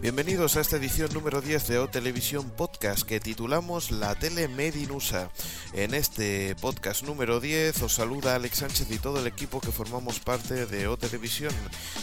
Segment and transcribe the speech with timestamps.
[0.00, 5.28] Bienvenidos a esta edición número 10 de O Televisión Podcast que titulamos La Tele Medinusa.
[5.74, 10.18] En este podcast número 10 os saluda Alex Sánchez y todo el equipo que formamos
[10.18, 11.52] parte de O Televisión,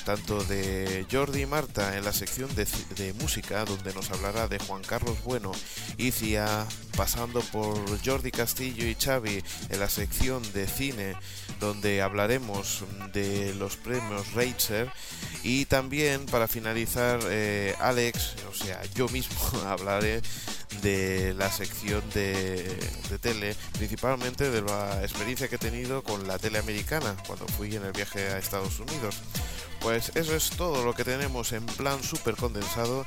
[0.06, 4.60] tanto de Jordi y Marta en la sección de, de música, donde nos hablará de
[4.60, 5.52] Juan Carlos Bueno
[5.98, 11.16] y Cia, pasando por Jordi Castillo y Xavi en la sección de cine,
[11.60, 14.92] donde hablaremos de los premios Reicher
[15.44, 20.22] y también para finalizar eh, Alex, o sea, yo mismo hablaré
[20.82, 22.78] de la sección de,
[23.10, 27.76] de, tele, principalmente de la experiencia que he tenido con la tele americana cuando fui
[27.76, 29.16] en el viaje a Estados Unidos.
[29.88, 33.06] Pues eso es todo lo que tenemos en plan súper condensado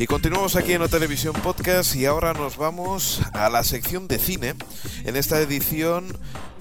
[0.00, 4.54] Y continuamos aquí en Televisión Podcast y ahora nos vamos a la sección de cine
[5.04, 6.06] en esta edición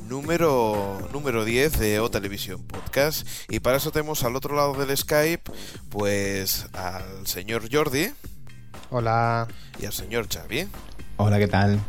[0.09, 3.25] número, número 10 de O Televisión Podcast.
[3.47, 5.49] Y para eso tenemos al otro lado del Skype,
[5.87, 8.11] pues al señor Jordi.
[8.89, 9.47] Hola.
[9.81, 10.67] Y al señor Xavi.
[11.15, 11.79] Hola, ¿qué tal?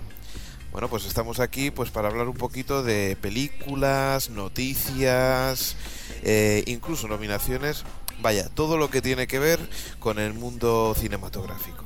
[0.71, 5.75] Bueno, pues estamos aquí pues para hablar un poquito de películas, noticias,
[6.23, 7.85] eh, incluso nominaciones
[8.23, 9.59] Vaya, todo lo que tiene que ver
[9.99, 11.85] con el mundo cinematográfico.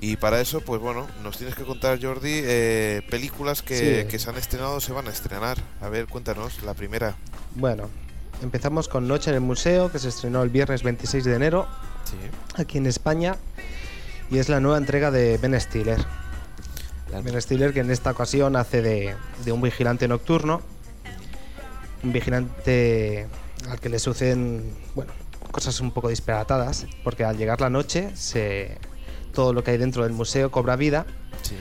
[0.00, 4.08] Y para eso, pues bueno, nos tienes que contar, Jordi, eh, películas que, sí.
[4.08, 5.58] que, se han estrenado o se van a estrenar.
[5.80, 7.16] A ver, cuéntanos, la primera.
[7.56, 7.90] Bueno,
[8.40, 11.66] empezamos con Noche en el Museo, que se estrenó el viernes 26 de enero,
[12.04, 12.16] sí.
[12.60, 13.36] aquí en España,
[14.30, 15.98] y es la nueva entrega de Ben Stiller.
[17.24, 20.62] Ben Stiller, que en esta ocasión hace de, de un vigilante nocturno,
[22.04, 23.26] un vigilante
[23.68, 25.12] al que le suceden, bueno,
[25.50, 28.78] cosas un poco disparatadas, porque al llegar la noche se,
[29.32, 31.06] todo lo que hay dentro del museo cobra vida
[31.42, 31.54] sí.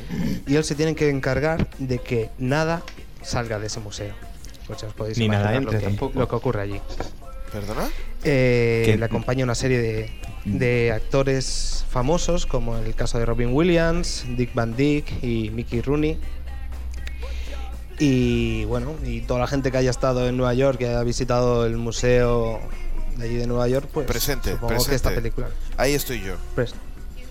[0.48, 2.84] y él se tiene que encargar de que nada
[3.22, 4.14] salga de ese museo.
[4.68, 6.20] Pues os podéis Ni nada imaginar entre lo, que, tampoco.
[6.20, 6.82] lo que ocurre allí.
[7.52, 7.88] ¿Perdona?
[8.24, 10.10] Eh, le acompaña una serie de,
[10.44, 16.20] de, actores famosos, como el caso de Robin Williams, Dick Van Dyke y Mickey Rooney.
[18.00, 21.66] Y bueno, y toda la gente que haya estado en Nueva York, que haya visitado
[21.66, 22.60] el museo
[23.18, 24.90] de allí de Nueva York, pues presente, supongo presente.
[24.90, 25.50] que esta película.
[25.78, 26.36] Ahí estoy yo.
[26.56, 26.74] Pues,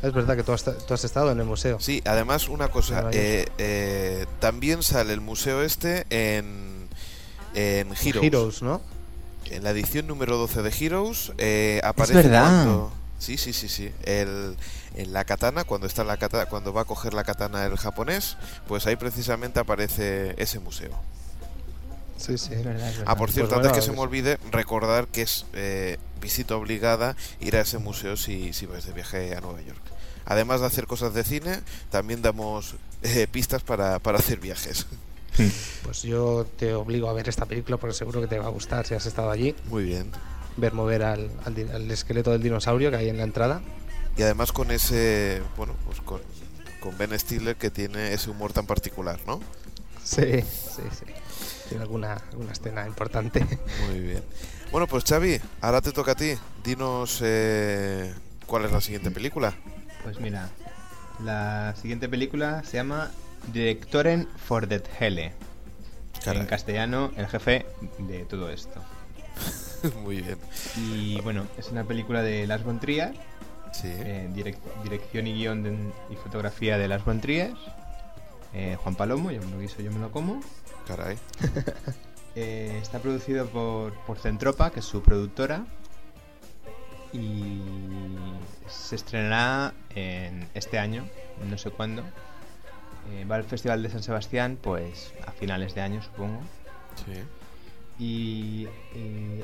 [0.02, 1.80] es verdad que tú has, tú has, estado en el museo.
[1.80, 6.88] Sí, además una cosa, eh, eh, también sale el museo este en,
[7.54, 8.24] en Heroes.
[8.24, 8.80] Heroes, ¿no?
[9.46, 12.46] En la edición número 12 de Heroes eh, aparece es verdad.
[12.48, 12.92] cuando...
[13.18, 13.90] Sí, sí, sí, sí.
[14.02, 14.56] El,
[14.94, 17.76] en la katana, cuando está en la katana, cuando va a coger la katana el
[17.76, 18.36] japonés,
[18.68, 20.92] pues ahí precisamente aparece ese museo.
[22.16, 22.54] Sí, sí.
[22.54, 23.04] Es verdad, es verdad.
[23.06, 26.56] Ah, por cierto, Pues bueno, antes que se me olvide, recordar que es eh, visita
[26.56, 29.80] obligada ir a ese museo si, si vais de viaje a Nueva York.
[30.24, 31.60] Además de hacer cosas de cine,
[31.90, 34.86] también damos eh, pistas para, para hacer viajes.
[35.82, 38.86] Pues yo te obligo a ver esta película porque seguro que te va a gustar
[38.86, 39.54] si has estado allí.
[39.66, 40.10] Muy bien.
[40.56, 43.60] Ver mover al, al al esqueleto del dinosaurio que hay en la entrada.
[44.16, 46.22] Y además con ese, bueno, pues con,
[46.80, 49.40] con Ben Stiller que tiene ese humor tan particular, ¿no?
[50.02, 51.04] Sí, sí, sí.
[51.68, 53.44] Tiene alguna, alguna escena importante.
[53.88, 54.22] Muy bien.
[54.70, 56.34] Bueno, pues Xavi, ahora te toca a ti.
[56.64, 58.12] Dinos eh,
[58.46, 59.54] cuál es la siguiente película.
[60.04, 60.48] Pues mira,
[61.24, 63.10] la siguiente película se llama
[63.52, 65.32] Directoren for det Helle.
[66.24, 66.42] Caray.
[66.42, 67.66] En castellano, el jefe
[67.98, 68.80] de todo esto.
[70.02, 70.38] Muy bien.
[70.76, 73.14] Y bueno, es una película de Las von Trier,
[73.72, 73.88] Sí.
[73.88, 77.52] eh, direc- dirección y guion de- y fotografía de Las von Trier.
[78.58, 80.40] Eh, Juan Palomo, yo me lo guiso, yo me lo como.
[80.86, 81.18] Caray.
[82.38, 85.64] Eh, está producido por, por Centropa, que es su productora.
[87.10, 87.62] Y
[88.68, 91.08] se estrenará en este año,
[91.48, 92.02] no sé cuándo.
[93.10, 96.42] Eh, va al Festival de San Sebastián, pues a finales de año, supongo.
[97.06, 98.04] Sí.
[98.04, 98.68] Y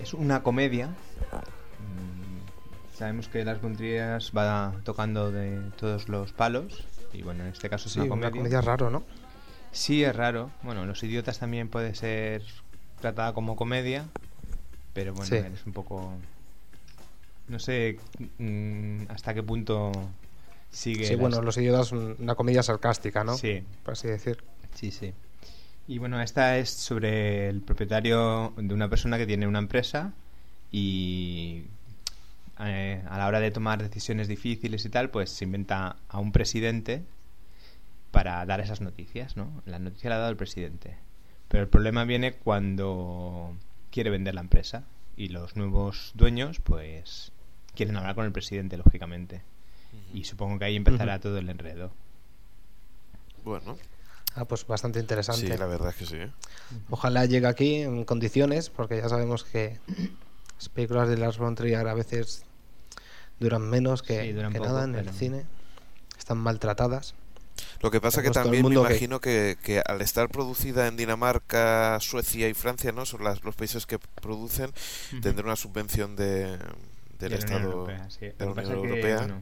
[0.02, 0.88] es una comedia.
[0.88, 6.86] Mm, Sabemos que Las Contrías va tocando de todos los palos.
[7.12, 8.28] Y bueno, en este caso es Sí, una comedia.
[8.28, 9.02] una comedia raro, ¿no?
[9.70, 10.50] Sí, es raro.
[10.62, 12.42] Bueno, Los Idiotas también puede ser
[13.00, 14.04] tratada como comedia,
[14.92, 15.36] pero bueno, Sí.
[15.36, 16.12] es un poco...
[17.48, 17.98] No sé
[18.38, 19.92] mm, hasta qué punto
[20.70, 21.04] sigue...
[21.06, 23.36] Sí, las- bueno, Los Idiotas una comedia sarcástica, ¿no?
[23.36, 24.42] Sí, Por así decir.
[24.74, 25.12] sí, sí.
[25.88, 30.12] Y bueno, esta es sobre el propietario de una persona que tiene una empresa
[30.70, 31.64] y
[32.64, 36.32] eh, a la hora de tomar decisiones difíciles y tal, pues se inventa a un
[36.32, 37.02] presidente
[38.10, 39.62] para dar esas noticias, ¿no?
[39.66, 40.96] La noticia la ha dado el presidente.
[41.48, 43.54] Pero el problema viene cuando
[43.90, 44.84] quiere vender la empresa
[45.16, 47.32] y los nuevos dueños, pues,
[47.74, 49.42] quieren hablar con el presidente, lógicamente.
[50.14, 51.92] Y supongo que ahí empezará todo el enredo.
[53.44, 53.76] Bueno.
[54.34, 55.46] Ah, pues bastante interesante.
[55.46, 56.16] Sí, la verdad es que sí.
[56.16, 56.30] ¿eh?
[56.88, 59.78] Ojalá llegue aquí en condiciones, porque ya sabemos que
[60.56, 62.44] las películas de Lars von Trier a veces
[63.40, 65.44] duran menos que, nada en el cine.
[66.18, 67.14] Están maltratadas.
[67.80, 69.56] Lo que pasa que también me imagino que...
[69.86, 73.04] al estar producida en Dinamarca, Suecia y Francia, ¿no?
[73.06, 74.72] Son los países que producen,
[75.20, 76.58] tendrá una subvención de,
[77.18, 79.40] del Estado de la Unión Europea.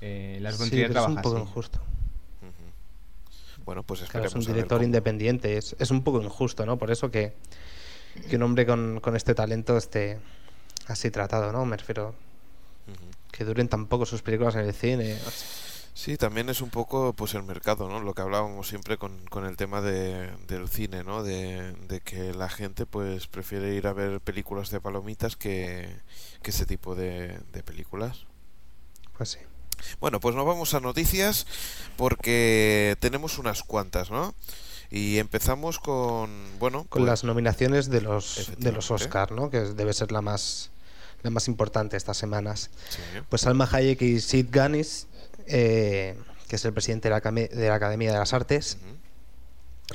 [0.00, 1.80] Eh, las sí, es un poco injusto.
[3.64, 6.78] Bueno, pues esperemos es un director independiente, es, es, un poco injusto, ¿no?
[6.78, 7.34] Por eso que,
[8.30, 10.18] que un hombre con, con, este talento esté
[10.86, 11.66] así tratado, ¿no?
[11.66, 12.14] Me refiero
[13.38, 15.16] que duren tan poco sus películas en el cine.
[15.94, 18.00] Sí, también es un poco pues el mercado, ¿no?
[18.00, 21.22] Lo que hablábamos siempre con, con el tema de, del cine, ¿no?
[21.22, 25.88] De, de, que la gente pues prefiere ir a ver películas de palomitas que,
[26.42, 28.26] que ese tipo de, de películas.
[29.16, 29.38] Pues sí.
[30.00, 31.46] Bueno, pues nos vamos a noticias
[31.96, 34.34] porque tenemos unas cuantas, ¿no?
[34.90, 39.48] Y empezamos con, bueno, con las pues nominaciones de los de los Oscar, ¿no?
[39.48, 40.72] Que debe ser la más
[41.22, 42.70] la más importante estas semanas.
[43.28, 45.06] Pues Alma Hayek y Sid Ganis,
[45.46, 46.16] eh,
[46.48, 48.78] que es el presidente de la, de la Academia de las Artes,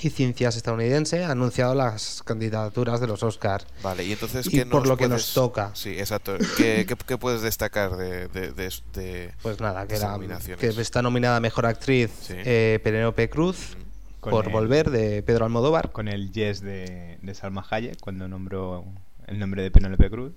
[0.01, 3.65] y Ciencias estadounidense ha anunciado las candidaturas de los Oscars.
[3.83, 5.71] Vale, y entonces, ¿qué por lo que nos toca.
[5.75, 6.35] Sí, exacto.
[6.57, 12.79] ¿Qué, qué, puedes destacar de, de, Pues nada, que, que, está nominada Mejor Actriz eh,
[12.83, 13.77] Penélope Cruz.
[14.19, 15.91] por Volver de Pedro Almodóvar.
[15.91, 18.85] Con el yes de, de Salma Hayek cuando nombró
[19.27, 20.33] el nombre de Penélope Cruz.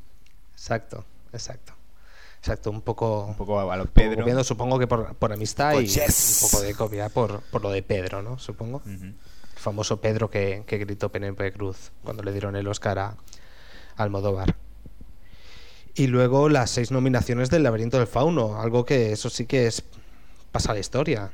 [0.57, 1.75] Exacto, exacto.
[2.39, 4.45] Exacto, un poco, un poco a lo Pedro.
[4.45, 8.23] supongo que por, por amistad y un poco de copia por, por lo de Pedro,
[8.23, 8.39] ¿no?
[8.39, 8.83] Supongo
[9.57, 13.17] famoso Pedro que, que gritó Penélope Cruz cuando le dieron el Oscar a
[13.97, 14.55] Almodóvar.
[15.95, 19.83] Y luego las seis nominaciones del Laberinto del Fauno, algo que eso sí que es
[20.53, 21.33] pasa la historia.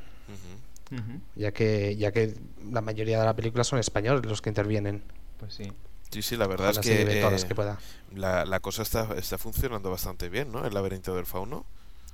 [1.35, 2.35] Ya que ya que
[2.71, 5.03] la mayoría de la película son españoles los que intervienen.
[5.39, 5.71] Pues sí.
[6.13, 7.75] Sí, sí, la verdad es que, eh,
[8.13, 10.63] La, la, cosa está, está funcionando bastante bien, ¿no?
[10.63, 11.65] El laberinto del fauno.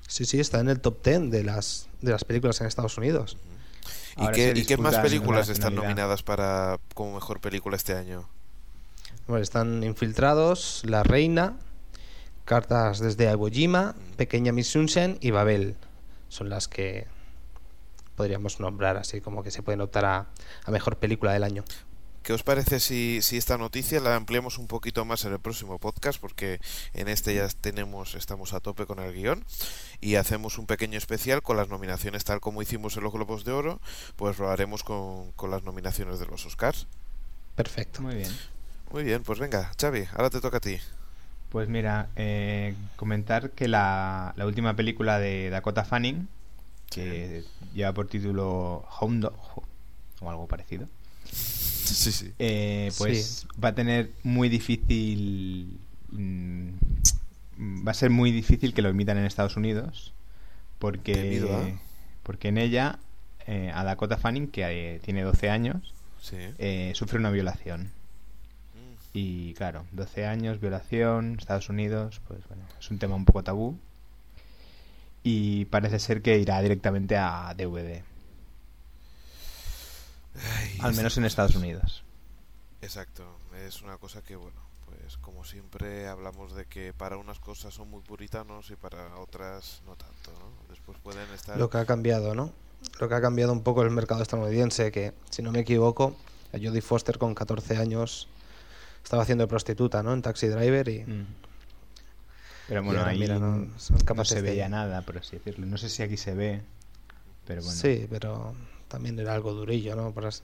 [0.08, 3.36] Sí, sí, está en el top 10 de las, de las películas en Estados Unidos.
[4.16, 8.30] ¿Y qué, más películas están nominadas para como mejor película este año?
[9.28, 11.58] Bueno, están Infiltrados, La Reina,
[12.46, 15.76] Cartas desde Iwo Jima, Pequeña Miss Sunshine y Babel.
[16.30, 17.08] Son las que
[18.16, 20.28] podríamos nombrar así como que se pueden optar a
[20.72, 21.66] mejor película del año.
[22.24, 25.80] ¿Qué os parece si, si, esta noticia la ampliamos un poquito más en el próximo
[25.80, 26.20] podcast?
[26.20, 26.60] Porque
[26.94, 29.44] en este ya tenemos, estamos a tope con el guion
[30.02, 33.52] y hacemos un pequeño especial con las nominaciones tal como hicimos en los Globos de
[33.52, 33.80] Oro,
[34.16, 36.88] pues lo haremos con, con las nominaciones de los Oscars.
[37.56, 38.02] Perfecto.
[38.02, 38.32] Muy bien.
[38.92, 40.78] Muy bien, pues venga, Xavi, ahora te toca a ti.
[41.50, 46.28] Pues mira, eh, comentar que la, la, última película de Dakota Fanning,
[46.90, 47.44] que
[47.74, 49.28] lleva por título Home
[50.22, 50.88] o algo parecido,
[52.40, 55.80] eh, pues va a tener muy difícil.
[56.12, 56.70] Mm,
[57.88, 60.14] va a ser muy difícil que lo emitan en Estados Unidos.
[60.78, 61.76] Porque,
[62.24, 63.00] porque en ella,
[63.46, 65.94] eh, a Dakota Fanning, que eh, tiene 12 años,
[66.94, 67.84] sufre una violación.
[67.84, 68.96] Mm.
[69.14, 73.78] Y claro, 12 años, violación, Estados Unidos, pues bueno, es un tema un poco tabú.
[75.22, 78.04] Y parece ser que irá directamente a DVD.
[80.80, 82.04] Al menos en Estados Unidos.
[82.82, 83.26] Exacto,
[83.66, 87.90] es una cosa que, bueno, pues como siempre hablamos de que para unas cosas son
[87.90, 90.68] muy puritanos y para otras no tanto, ¿no?
[90.70, 91.58] Después pueden estar...
[91.58, 92.54] Lo que ha cambiado, ¿no?
[93.00, 96.16] Lo que ha cambiado un poco el mercado estadounidense, que si no me equivoco,
[96.54, 98.30] a Jodie Foster con 14 años
[99.04, 100.14] estaba haciendo de prostituta, ¿no?
[100.14, 101.04] En Taxi Driver y...
[101.04, 101.28] Mm.
[102.68, 103.68] Pero bueno, ahí no,
[104.24, 105.66] se veía nada, por así decirlo.
[105.66, 106.62] No sé si aquí se ve,
[107.48, 107.76] pero bueno.
[107.76, 108.54] Sí, pero
[108.90, 110.14] también era algo durillo, ¿no?
[110.14, 110.44] pues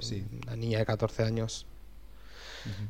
[0.00, 0.24] sí.
[0.46, 1.66] La niña de 14 años.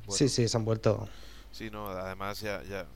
[0.08, 1.08] Sí, sí, se han vuelto.
[1.52, 2.86] Sí, no, además ya, ya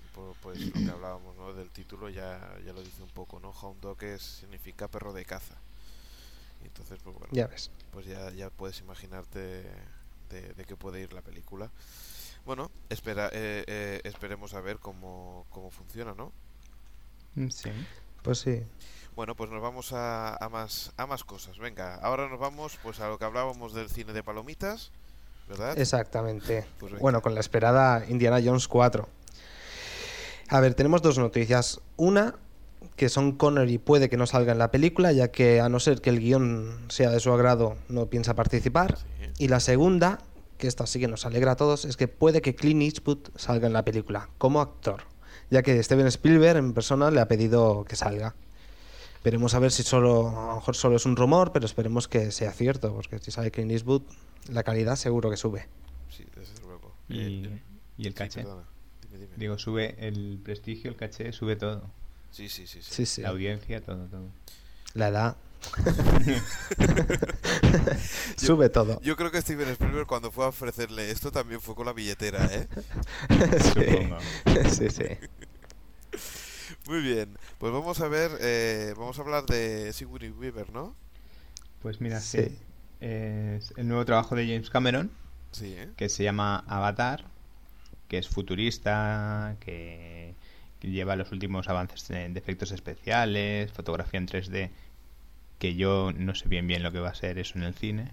[0.40, 1.52] pues lo que hablábamos ¿no?
[1.54, 3.50] del título ya, ya lo dice un poco, ¿no?
[3.50, 5.56] Hound dog es, significa perro de caza.
[6.62, 7.70] Y entonces, pues bueno, ya ves.
[7.90, 9.64] pues ya, ya puedes imaginarte
[10.30, 11.70] de, qué puede ir la película.
[12.46, 16.32] Bueno, espera, eh, eh, esperemos a ver cómo, cómo funciona, ¿no?
[17.50, 17.70] Sí.
[18.22, 18.62] Pues sí.
[19.16, 21.58] Bueno, pues nos vamos a, a más a más cosas.
[21.58, 24.90] Venga, ahora nos vamos pues a lo que hablábamos del cine de palomitas,
[25.48, 25.78] ¿verdad?
[25.78, 26.66] Exactamente.
[26.80, 29.08] Pues bueno, con la esperada Indiana Jones 4.
[30.48, 31.80] A ver, tenemos dos noticias.
[31.96, 32.34] Una,
[32.96, 36.00] que Son Connery puede que no salga en la película, ya que a no ser
[36.00, 38.98] que el guion sea de su agrado, no piensa participar.
[38.98, 39.04] Sí.
[39.38, 40.18] Y la segunda,
[40.58, 43.66] que esta sí que nos alegra a todos, es que puede que Clint Eastwood salga
[43.66, 45.02] en la película, como actor,
[45.50, 48.34] ya que Steven Spielberg en persona le ha pedido que salga.
[49.24, 52.30] Veremos a ver si solo, a lo mejor solo es un rumor, pero esperemos que
[52.30, 54.02] sea cierto, porque si sale Clint Eastwood,
[54.50, 55.66] la calidad seguro que sube.
[56.10, 56.92] Sí, desde luego.
[57.08, 57.62] Y, Eh,
[57.96, 58.42] y el sí, caché.
[58.42, 58.64] perdona.
[59.10, 59.32] Dime, dime.
[59.36, 61.90] Digo, sube el prestigio, el caché, sube todo.
[62.30, 62.88] Sí, sí, sí, sí.
[62.94, 63.22] Sí, sí.
[63.22, 64.28] La audiencia, todo, todo.
[64.94, 65.36] La edad.
[68.36, 69.00] Sube todo.
[69.00, 72.44] Yo creo que Steven Spielberg cuando fue a ofrecerle esto también fue con la billetera,
[72.52, 72.68] ¿eh?
[73.72, 74.18] Supongo.
[74.70, 75.04] sí, sí.
[76.88, 80.94] Muy bien, pues vamos a ver, eh, vamos a hablar de Sigourney Weaver, ¿no?
[81.80, 82.42] Pues mira, Sí.
[82.42, 82.58] sí.
[83.00, 85.10] Es el nuevo trabajo de James Cameron,
[85.52, 85.90] Sí, ¿eh?
[85.96, 87.24] que se llama Avatar,
[88.08, 90.34] que es futurista, que,
[90.80, 94.70] que lleva los últimos avances de, de efectos especiales, fotografía en 3D,
[95.58, 98.10] que yo no sé bien bien lo que va a ser eso en el cine.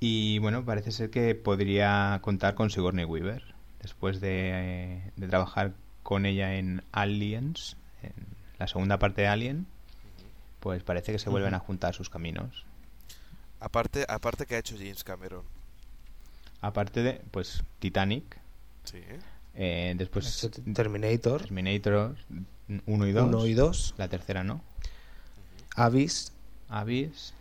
[0.00, 5.72] Y bueno, parece ser que podría contar con Sigourney Weaver, después de, eh, de trabajar
[6.04, 8.12] con ella en Aliens, en
[8.60, 9.66] la segunda parte de Alien,
[10.60, 12.64] pues parece que se vuelven a juntar sus caminos.
[13.58, 15.42] Aparte, aparte que ha hecho James Cameron.
[16.60, 18.38] Aparte de, pues, Titanic,
[18.84, 18.98] Sí,
[19.56, 19.94] ¿eh?
[19.96, 22.16] después Terminator Terminator
[22.86, 23.24] 1 y 2.
[23.26, 24.62] 1 y 2, La tercera no.
[25.74, 26.32] Avis,
[26.68, 27.32] Abyss.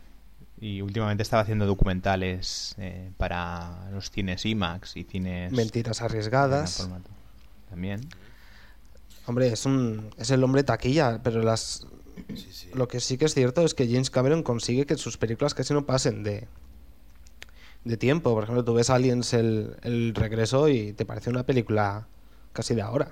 [0.62, 5.52] Y últimamente estaba haciendo documentales eh, para los cines IMAX y cines.
[5.52, 6.78] Mentiras Arriesgadas.
[6.78, 7.10] formato.
[7.70, 8.02] También.
[9.26, 11.88] Hombre, es un es el hombre taquilla, pero las
[12.36, 12.70] Sí, sí.
[12.74, 15.74] lo que sí que es cierto es que James Cameron consigue que sus películas casi
[15.74, 16.48] no pasen de
[17.84, 18.34] de tiempo.
[18.34, 22.08] Por ejemplo, tú ves Aliens el, el regreso y te parece una película
[22.54, 23.12] casi de ahora.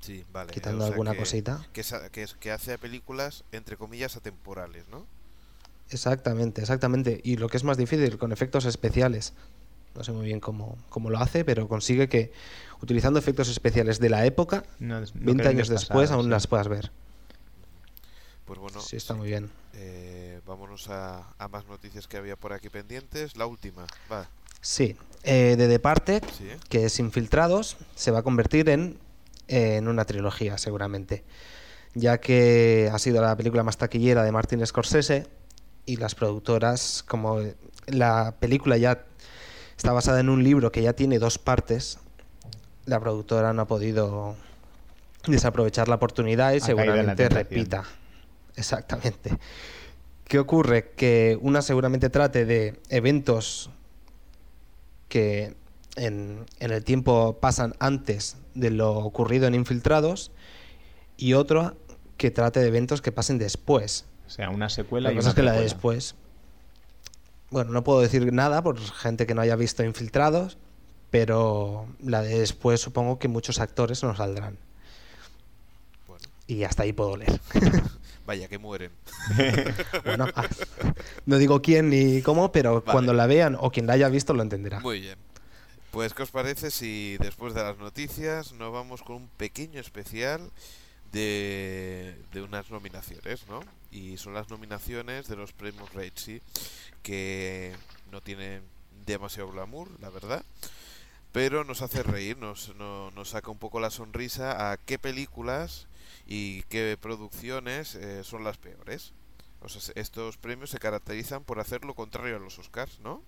[0.00, 0.52] Sí, vale.
[0.52, 1.66] Quitando o sea alguna que- cosita.
[1.72, 5.06] Que, que, que hace películas, entre comillas, atemporales, ¿no?
[5.90, 7.20] Exactamente, exactamente.
[7.22, 9.32] Y lo que es más difícil, con efectos especiales.
[9.94, 12.32] No sé muy bien cómo, cómo lo hace, pero consigue que,
[12.82, 16.30] utilizando efectos especiales de la época, No, no 20 creo años después pasado, aún sí.
[16.30, 16.90] las puedas ver.
[18.44, 19.18] Pues bueno, sí, está sí.
[19.20, 19.50] muy bien.
[19.74, 23.36] Eh, vámonos a, a más noticias que había por aquí pendientes.
[23.36, 24.28] La última, va.
[24.60, 28.98] Sí, eh, de Departed, Sí, que es Infiltrados, se va a convertir en,
[29.48, 31.24] en una trilogía, seguramente.
[31.94, 35.26] Ya que ha sido la película más taquillera de Martin Scorsese
[35.84, 37.40] y las productoras, como
[37.86, 39.04] la película ya
[39.76, 41.98] está basada en un libro que ya tiene dos partes,
[42.86, 44.36] la productora no ha podido
[45.26, 47.84] desaprovechar la oportunidad y Ha la seguramente repita.
[48.56, 49.38] Exactamente.
[50.24, 50.92] ¿Qué ocurre?
[50.96, 53.70] Que una seguramente trate de eventos
[55.08, 55.54] que
[55.96, 60.30] en, en el tiempo pasan antes de lo ocurrido en Infiltrados
[61.16, 61.76] y otro
[62.16, 64.06] que trate de eventos que pasen después.
[64.26, 65.74] O sea, una secuela La y cosa una es que la de precuela.
[65.74, 66.14] después.
[67.50, 70.56] Bueno, no puedo decir nada por gente que no haya visto Infiltrados,
[71.12, 74.56] pero la de después supongo que muchos actores no saldrán.
[76.08, 77.38] Bueno, Y hasta ahí puedo leer.
[78.26, 78.90] vaya, que mueren.
[80.04, 80.48] Bueno, ah,
[81.26, 82.92] no digo quién ni cómo, pero Vale.
[82.92, 84.80] cuando la vean o quien la haya visto lo entenderá.
[84.80, 85.18] Muy bien.
[85.90, 90.50] Pues, ¿qué os parece si después de las noticias nos vamos con un pequeño especial
[91.12, 93.60] de, de unas nominaciones, ¿no?
[93.90, 96.40] Y son las nominaciones de los premios Razzie,
[97.02, 97.74] que
[98.10, 98.62] no tienen
[99.04, 100.42] demasiado glamour, la verdad,
[101.32, 105.86] pero nos hace reír, nos, no- nos saca un poco la sonrisa a qué películas
[106.26, 109.12] y qué producciones eh, son las peores.
[109.60, 113.22] O sea, estos premios se caracterizan por hacer lo contrario a los Oscars, ¿no?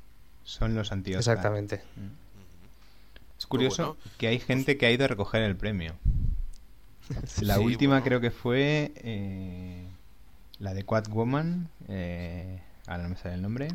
[0.44, 1.78] Son los anti Exactamente.
[1.96, 3.38] Mm.
[3.38, 4.11] Es curioso bueno.
[4.18, 5.94] que hay gente que ha ido a recoger el premio.
[7.40, 8.04] La Sí, última bueno.
[8.04, 9.87] creo que fue eh,
[10.58, 13.68] la de Catwoman, eh, ahora no me sale el nombre,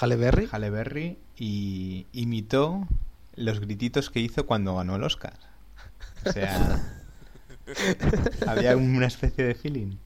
[0.00, 0.48] Halle Berry.
[0.52, 2.86] Halle Berry, y imitó
[3.38, 5.34] los grititos que hizo cuando ganó el Oscar.
[6.26, 6.82] O sea,
[8.46, 9.96] había una especie de feeling.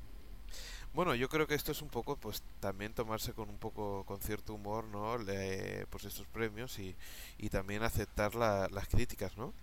[0.94, 4.20] Bueno, yo creo que esto es un poco, pues también tomarse con un poco, con
[4.20, 5.16] cierto humor, ¿no?
[5.16, 6.94] Le- pues estos premios y,
[7.38, 9.54] y también aceptar la- las críticas, ¿no?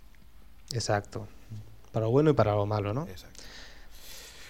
[0.74, 1.28] Exacto.
[1.92, 3.04] Para lo bueno y para lo malo, ¿no?
[3.08, 3.44] Exacto.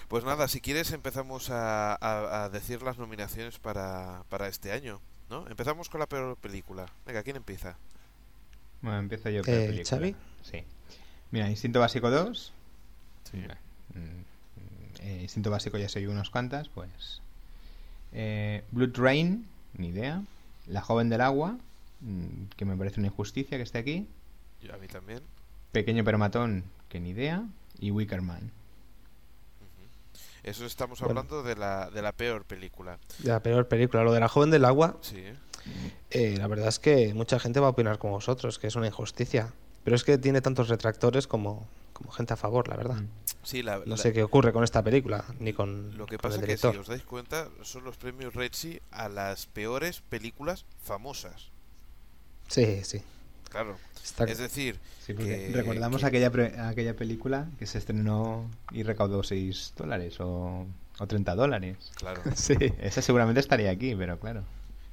[0.08, 5.00] Pues nada, si quieres empezamos a, a- a decir las nominaciones para, para este año,
[5.28, 5.46] ¿no?
[5.48, 6.86] Empezamos con la peor película.
[7.06, 7.76] Venga, ¿quién empieza?
[8.82, 9.84] Bueno, empiezo yo con Eh, la película.
[9.98, 10.16] ¿Xavi?
[10.42, 10.64] Sí.
[11.30, 12.52] Mira, Instinto Básico 2.
[13.30, 13.36] Sí.
[13.38, 14.20] Mm,
[15.02, 17.22] Eh, instinto básico ya soy unos cuantas, pues.
[18.12, 19.46] Eh, Blood Rain,
[19.78, 20.22] ni idea.
[20.66, 21.56] La joven del agua,
[22.00, 24.06] mm, que me parece una injusticia que esté aquí.
[24.62, 25.20] Yo a mí también.
[25.72, 27.44] Pequeño pero matón, que ni idea.
[27.78, 28.50] Y Wickerman.
[30.42, 31.20] Eso estamos Bueno.
[31.20, 32.98] hablando de la, de la peor película.
[33.22, 35.24] La peor película, lo de la joven del agua, Sí.
[36.10, 38.86] Eh, la verdad es que mucha gente va a opinar como vosotros, que es una
[38.86, 39.52] injusticia.
[39.84, 42.96] Pero es que tiene tantos retractores como, como gente a favor, la verdad.
[42.96, 43.08] Mm.
[43.42, 46.30] Sí, la, No la- sé qué ocurre con esta película, ni con, Lo que con
[46.30, 46.76] pasa el que si director.
[46.80, 51.48] os dais cuenta son los premios Redsi a las peores películas famosas.
[52.48, 53.00] Sí, sí.
[53.48, 53.76] Claro.
[54.04, 58.48] Está- Es decir, Sí, porque que- recordamos que- aquella, pre- aquella película que se estrenó
[58.72, 60.66] y recaudó 6 dólares o,
[60.98, 61.76] o 30 dólares.
[61.96, 62.22] claro.
[62.36, 62.54] Sí.
[62.80, 64.42] Esa seguramente estaría aquí, pero claro.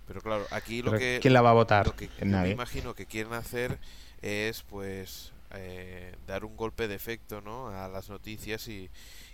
[0.08, 1.86] Pero claro, aquí lo Pero que ¿Quién la va a votar?
[1.88, 2.50] lo que Nadie.
[2.50, 3.78] me imagino que quieren hacer
[4.22, 7.68] es pues eh, dar un golpe de efecto ¿no?
[7.70, 8.90] a las noticias y,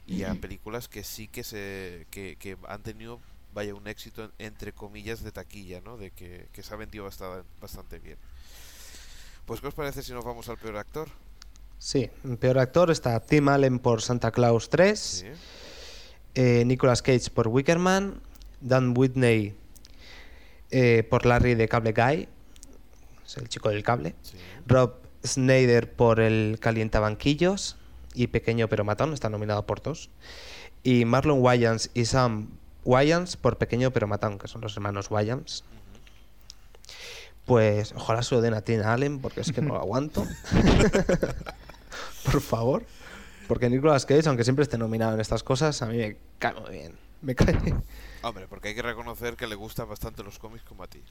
[0.08, 3.20] y a películas que sí que se que, que han tenido
[3.54, 7.48] vaya un éxito entre comillas de taquilla no de que, que se ha vendido bastante,
[7.62, 8.18] bastante bien
[9.46, 11.10] pues qué os parece si nos vamos al peor actor
[11.80, 15.28] Sí, en peor actor está Tim Allen por Santa Claus 3, sí
[16.36, 18.22] eh, Nicolas Cage por Wickerman,
[18.62, 19.54] Dan Whitney
[20.74, 22.28] eh, por Larry de Cable Guy,
[23.26, 27.78] es el chico del cable, sí Rob Snyder por el Calientabanquillos
[28.14, 30.10] y Pequeño pero Matón, está nominado por dos,
[30.84, 32.50] y Marlon Wayans y Sam
[32.86, 35.64] Wayans por Pequeño pero Matón, que son los hermanos Wayans.
[37.46, 40.26] Pues ojalá se lo den a Tim Allen porque es que no lo aguanto.
[42.32, 42.86] Por favor.
[43.50, 46.72] Porque Nicolas Cage, aunque siempre esté nominado en estas cosas, a mí me cae muy
[46.72, 46.94] bien.
[47.22, 47.58] Me cae.
[48.24, 51.02] Hombre porque hay que reconocer que le gustan bastante los cómics como a ti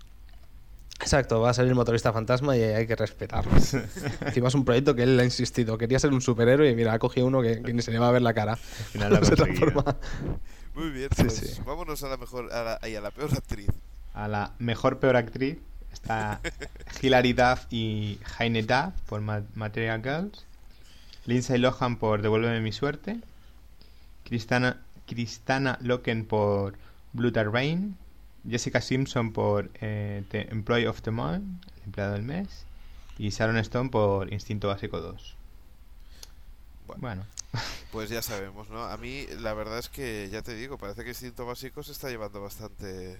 [1.00, 3.50] Exacto, va a salir motorista fantasma y hay que respetarlo.
[4.20, 5.76] Encima es un proyecto que él ha insistido.
[5.76, 8.08] Quería ser un superhéroe y mira, ha cogido uno que, que ni se le va
[8.08, 8.54] a ver la cara.
[8.54, 9.96] final Se transforma.
[10.76, 11.60] muy bien Sí, pues sí.
[11.66, 13.68] vámonos a la mejor a la, y a la peor actriz
[14.14, 15.58] A la mejor peor actriz
[15.92, 16.40] está
[17.00, 20.44] Hilary Duff y Heine Duff por Ma- Material Girls.
[21.26, 23.16] Lindsay Lohan por Devuélveme mi suerte.
[24.24, 26.74] Cristana, Cristana Loken por
[27.14, 27.96] And Rain.
[28.48, 32.64] Jessica Simpson por eh, The Employee of the Month, el empleado del mes.
[33.18, 35.36] Y Sharon Stone por Instinto Básico 2.
[36.86, 37.26] bueno Bueno,
[37.92, 38.84] Pues ya sabemos, ¿no?
[38.84, 42.08] A mí la verdad es que, ya te digo, parece que Instinto Básico se está
[42.08, 43.18] llevando bastante...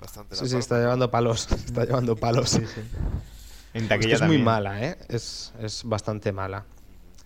[0.00, 1.52] Bastante la Sí, sí, palma, está llevando palos.
[1.66, 2.54] Está llevando palos.
[2.54, 4.98] en Es, que es muy mala, ¿eh?
[5.08, 6.64] Es, es bastante mala.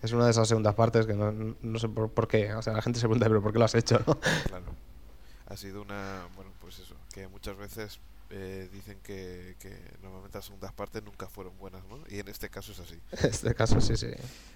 [0.01, 2.53] Es una de esas segundas partes que no, no sé por, por qué.
[2.53, 4.19] O sea, la gente se pregunta, ¿pero por qué lo has hecho, no?
[4.19, 4.65] Claro.
[5.55, 6.27] Ha sido una...
[6.35, 7.97] Bueno, pues eso, que muchas veces
[8.29, 11.99] eh, dicen que, que normalmente las segundas partes nunca fueron buenas, ¿no?
[12.09, 12.99] Y en este caso es así.
[13.23, 14.07] En este caso, sí, sí.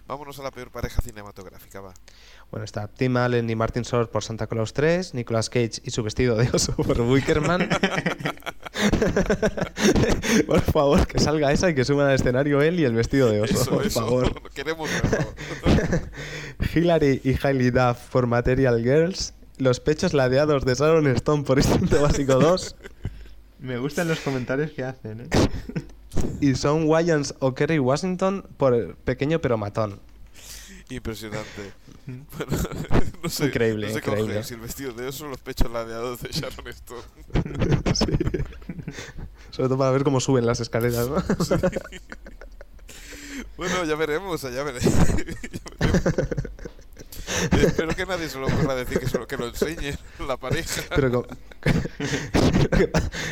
[0.07, 1.93] Vámonos a la peor pareja cinematográfica, va.
[2.51, 6.03] Bueno, está Tim Allen y Martin Short por Santa Claus 3, Nicolas Cage y su
[6.03, 7.69] vestido de oso por Wickerman.
[10.47, 13.39] por favor, que salga esa y que suban al escenario él y el vestido de
[13.39, 14.01] oso, Eso, por eso.
[14.01, 14.49] favor.
[14.53, 14.89] Queremos.
[16.75, 22.01] Hillary y Hailey Duff por Material Girls, los pechos ladeados de Sharon Stone por Instinto
[22.01, 22.75] Básico 2
[23.59, 25.29] Me gustan los comentarios que hacen, ¿eh?
[26.41, 29.99] y Sean Wayans o Kerry Washington por Pequeño pero Matón.
[30.89, 31.73] Impresionante.
[32.09, 32.57] Bueno,
[33.21, 34.27] no sé, Increíble, no sé increíble.
[34.29, 37.03] coger, si el vestido de oso los pechos ladeados de Sharon Stone.
[37.93, 38.05] Sí.
[39.51, 41.23] Sobre todo para ver cómo suben las escaleras, ¿no?
[43.57, 44.83] Bueno, ya veremos, ya veremos.
[44.83, 46.27] Ya veremos.
[47.51, 49.93] Espero que nadie se lo ocurra decir que, se lo, que lo enseñe
[50.27, 50.81] la pareja.
[50.95, 51.09] Pero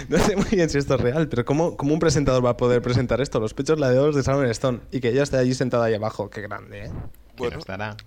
[0.09, 2.57] no sé muy bien si esto es real, pero ¿cómo, cómo un presentador va a
[2.57, 3.39] poder presentar esto?
[3.39, 6.29] Los pechos ladeados de Sharon Stone y que ella esté allí sentada ahí abajo.
[6.29, 6.91] Qué grande, ¿eh?
[7.37, 7.97] Bueno, no estará.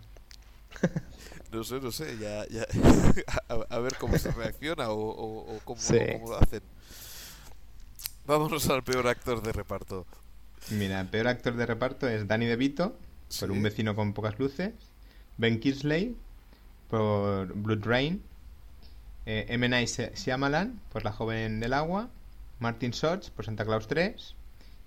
[1.53, 2.67] no sé, no sé, ya, ya.
[3.49, 5.99] A, a ver cómo se reacciona o, o- o cómo, Sí.
[6.13, 6.63] cómo lo hacen.
[8.27, 10.07] Vámonos al peor actor de reparto.
[10.71, 12.99] Mira, el peor actor de reparto es Danny DeVito, por
[13.29, 13.45] Sí.
[13.47, 14.73] un vecino con pocas luces.
[15.41, 16.15] Ben Kingsley,
[16.91, 18.23] por Blood Rain.
[19.27, 19.69] Eh, M.
[19.69, 22.11] Night Shy- Shyamalan, por La joven del agua.
[22.59, 24.35] Martin Short, por Santa Claus 3.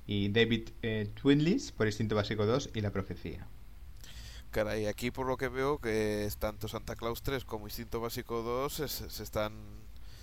[0.06, 3.48] Y David eh, Twinlis, por Instinto Básico 2 y La Profecía.
[4.52, 8.44] Caray, aquí por lo que veo que es tanto Santa Claus 3 como Instinto Básico
[8.44, 9.54] 2 se, están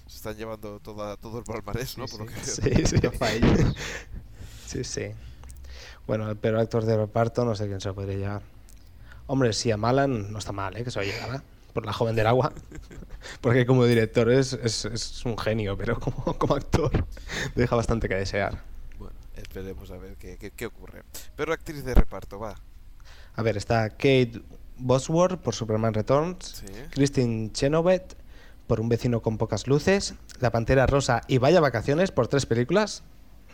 [0.07, 2.07] se están llevando toda, todo el palmarés, ¿no?
[2.07, 2.63] Sí, por lo que sí.
[3.03, 3.75] veo.
[4.67, 5.07] Sí, sí.
[6.07, 8.43] Bueno, el peor actor de reparto, no sé quién se lo podría llevar.
[9.31, 10.83] Hombre, si a Malan no está mal, ¿eh?
[10.83, 11.45] Que se lo llevara.
[11.73, 12.53] Por la joven del agua.
[13.41, 17.07] Porque como director es, es, es un genio, pero como, como actor
[17.55, 18.61] deja bastante que desear.
[18.99, 21.05] Bueno, esperemos a ver qué, qué, qué ocurre.
[21.37, 22.57] Pero actriz de reparto, va.
[23.37, 24.43] A ver, está Kate
[24.79, 26.73] Bosworth por Superman Returns, Sí.
[26.91, 28.17] Christine Chenoweth
[28.67, 33.05] por Un vecino con pocas luces, La Pantera Rosa y Vaya Vacaciones por tres películas.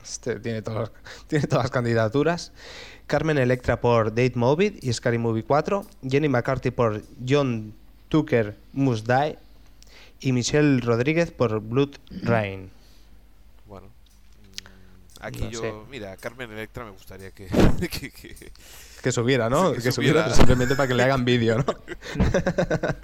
[0.03, 0.91] Este tiene, todas,
[1.27, 2.53] tiene todas las candidaturas.
[3.07, 5.87] Carmen Electra por Date Movie y Scary Movie 4.
[6.09, 7.73] Jenny McCarthy por John
[8.09, 9.39] Tucker Must Die.
[10.21, 11.91] Y Michelle Rodríguez por Blood
[12.23, 12.71] Rain.
[13.67, 13.89] Bueno.
[13.89, 15.73] mm, Aquí No yo, sé.
[15.91, 17.47] mira, Carmen Electra me gustaría que,
[17.91, 18.53] que- que-
[19.03, 19.73] Que subiera, ¿no?
[19.73, 21.65] Que que subiera, simplemente para que le hagan vídeo, ¿no?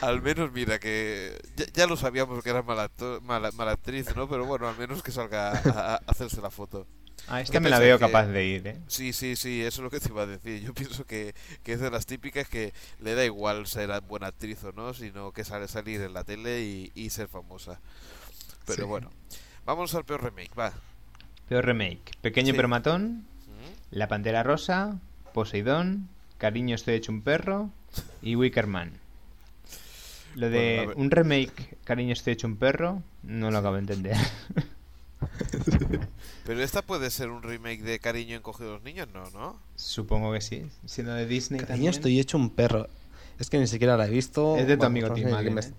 [0.00, 2.88] al menos mira que ya, ya lo sabíamos que era mala,
[3.22, 4.28] mala, mala actriz, ¿no?
[4.28, 6.86] Pero bueno, al menos que salga a, a hacerse la foto.
[7.28, 8.76] Ah, esta ¿Qué me la veo que- capaz de ir, ¿eh?
[8.88, 10.60] Sí, sí, sí, eso es lo que te iba a decir.
[10.62, 14.62] Yo pienso que, que es de las típicas que le da igual ser buena actriz
[14.64, 17.80] o no, sino que sale salir en la tele y, y ser famosa.
[18.66, 18.88] Pero Sí.
[18.88, 19.10] bueno,
[19.64, 20.72] vamos al peor remake, va.
[21.48, 22.12] Peor remake.
[22.20, 22.56] Pequeño Sí.
[22.56, 23.96] pero matón, ¿Mm?
[23.96, 24.98] La Pantera Rosa,
[25.32, 27.70] Poseidón, Cariño estoy hecho un perro
[28.22, 28.92] y Wickerman.
[30.36, 34.16] Lo de Bueno, un remake, Cariño estoy hecho un perro, no lo acabo de entender.
[36.50, 39.30] Pero esta puede ser un remake de Cariño encogido a los niños, ¿no?
[39.30, 39.56] ¿No?
[39.76, 40.66] Supongo que sí.
[40.84, 41.90] Siendo de Disney Cariño, también.
[41.94, 42.88] estoy hecho un perro.
[43.38, 44.56] Es que ni siquiera la he visto.
[44.56, 45.72] Es de tu amigo Tim Allen, me- ¿eh?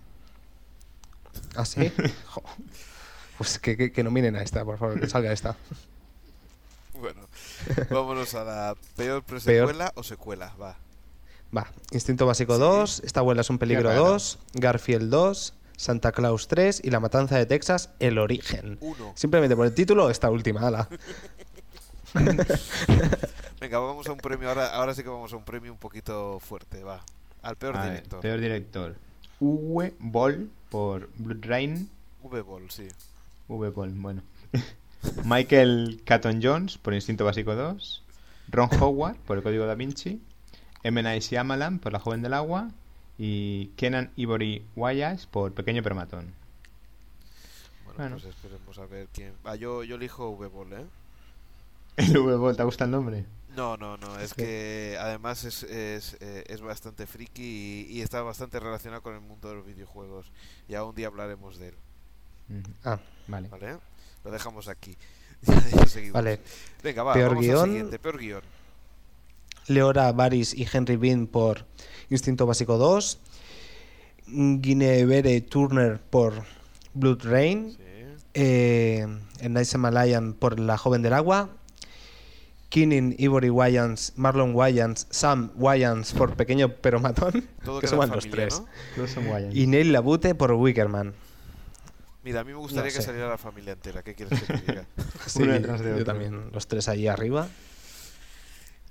[1.57, 1.91] ¿Ah, sí?
[3.37, 5.57] Pues que, que, que nominen a esta, por favor, que salga esta.
[6.93, 7.19] Bueno,
[7.89, 10.77] vámonos a la peor presecuela o secuela, va.
[11.53, 12.59] Va, Instinto Básico Sí.
[12.61, 14.05] 2, Esta abuela es un peligro raro.
[14.11, 18.77] 2, Garfield 2, Santa Claus 3 y La Matanza de Texas, El Origen.
[18.81, 19.13] Uno.
[19.15, 20.87] Simplemente por el título, esta última, ala.
[23.59, 24.47] Venga, vamos a un premio.
[24.49, 27.01] Ahora, ahora sí que vamos a un premio un poquito fuerte, va.
[27.41, 28.21] Al peor A ver, director.
[28.21, 28.95] peor director.
[29.39, 31.89] Uwe Boll por Blood Rain.
[32.21, 32.87] V-Ball, sí.
[33.47, 34.21] V Boll, bueno.
[35.25, 38.03] Michael Caton Jones por Instinto Básico 2.
[38.49, 40.21] Ron Howard por El Código Da Vinci.
[40.83, 41.01] M.
[41.01, 42.69] Night Shyamalan por La Joven del Agua.
[43.23, 46.33] Y Kenan Ivory Wayas por Pequeño Permatón.
[47.85, 48.15] Bueno, Bueno.
[48.19, 49.33] pues esperemos a ver quién.
[49.43, 50.85] Ah, yo, yo elijo V-Ball, ¿eh?
[51.97, 53.25] El V Boll, ¿te gusta el nombre?
[53.55, 54.17] No, no, no.
[54.17, 59.13] Es que además es, es, eh, es bastante friki y, y está bastante relacionado con
[59.13, 60.31] el mundo de los videojuegos.
[60.67, 61.75] Ya un día hablaremos de él,
[62.83, 63.49] Ah, Vale.
[63.49, 63.77] ¿vale?
[64.23, 64.97] Lo dejamos aquí.
[65.75, 66.13] Ya seguimos.
[66.13, 66.39] vale.
[66.81, 67.59] Venga, va, Peor vamos guion.
[67.59, 67.99] al siguiente.
[67.99, 68.41] Peor guion.
[69.67, 71.65] Leora Baris y Henry Bean por
[72.11, 73.19] Instinto Básico 2,
[74.27, 76.43] Guinevere Turner por
[76.93, 77.77] Blood Rain, Sí.
[78.35, 79.07] eh,
[79.49, 81.49] Night Shyamalan por La Joven del Agua,
[82.69, 88.25] Keenan Ivory Wayans, Marlon Wayans, Sam Wayans por Pequeño pero Matón, Todo que suman los
[88.25, 91.13] familia, tres, y Neil Labute por Wickerman.
[92.23, 94.03] Mira, a mí me gustaría No que saliera la familia entera.
[94.03, 94.85] ¿Qué quieres que te diga?
[95.25, 97.47] Sí, yo también, los tres allí arriba.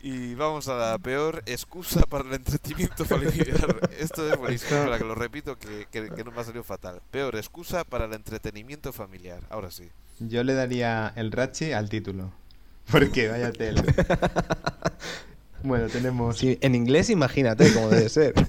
[0.03, 3.91] Y vamos a la peor excusa para el entretenimiento familiar.
[3.99, 7.03] Esto es buenísimo, para que lo repito, que, que- que no me ha salido fatal.
[7.11, 9.41] Peor excusa para el entretenimiento familiar.
[9.51, 9.89] Ahora sí.
[10.19, 12.33] Yo le daría el Rachi al título.
[12.91, 13.85] Porque vaya tela.
[15.63, 16.39] bueno, tenemos.
[16.39, 18.35] Sí, en inglés imagínate cómo debe ser.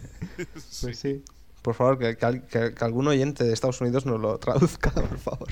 [0.81, 1.23] Pues sí.
[1.61, 4.89] Por favor, que, que al- que- que algún oyente de Estados Unidos nos lo traduzca,
[4.89, 5.47] por favor.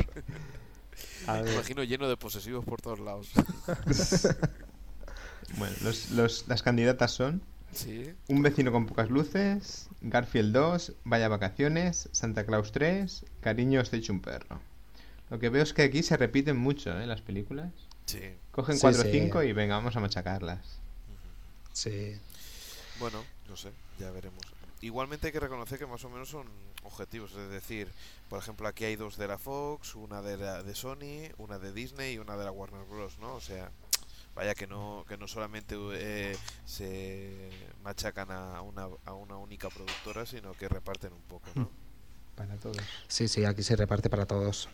[1.27, 3.29] A Me imagino lleno de posesivos por todos lados.
[5.57, 8.12] Bueno, los, los- las candidatas son Sí.
[8.27, 14.12] Un vecino con pocas luces, Garfield 2, Vaya Vacaciones, Santa Claus 3, Cariño estoy hecho
[14.12, 14.59] un perro.
[15.29, 17.05] Lo que veo es que aquí se repiten mucho, ¿eh?
[17.05, 17.71] Las películas.
[18.07, 18.21] Sí.
[18.51, 19.12] Cogen Sí, 4 o sí.
[19.12, 20.79] 5 y venga, vamos a machacarlas.
[21.71, 22.17] Sí.
[22.99, 24.41] Bueno, no sé, ya veremos.
[24.81, 26.47] Igualmente hay que reconocer que más o menos son
[26.83, 27.88] objetivos, es decir,
[28.29, 31.71] por ejemplo, aquí hay dos de la Fox, una de la de Sony, una de
[31.71, 33.35] Disney y una de la Warner Bros, ¿no?
[33.35, 33.69] O sea,
[34.39, 37.52] vaya que no que no solamente eh, se
[37.84, 41.69] machacan a una, a una única productora, sino que reparten un poco, ¿no?
[42.38, 42.78] Para todos.
[43.10, 44.69] Sí, sí, aquí se reparte para todos.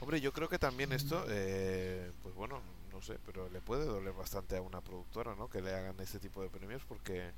[0.00, 4.14] Hombre, yo creo que también esto, eh, pues bueno, no sé, pero le puede doler
[4.14, 5.48] bastante a una productora, ¿no?
[5.48, 7.30] Que le hagan este tipo de premios porque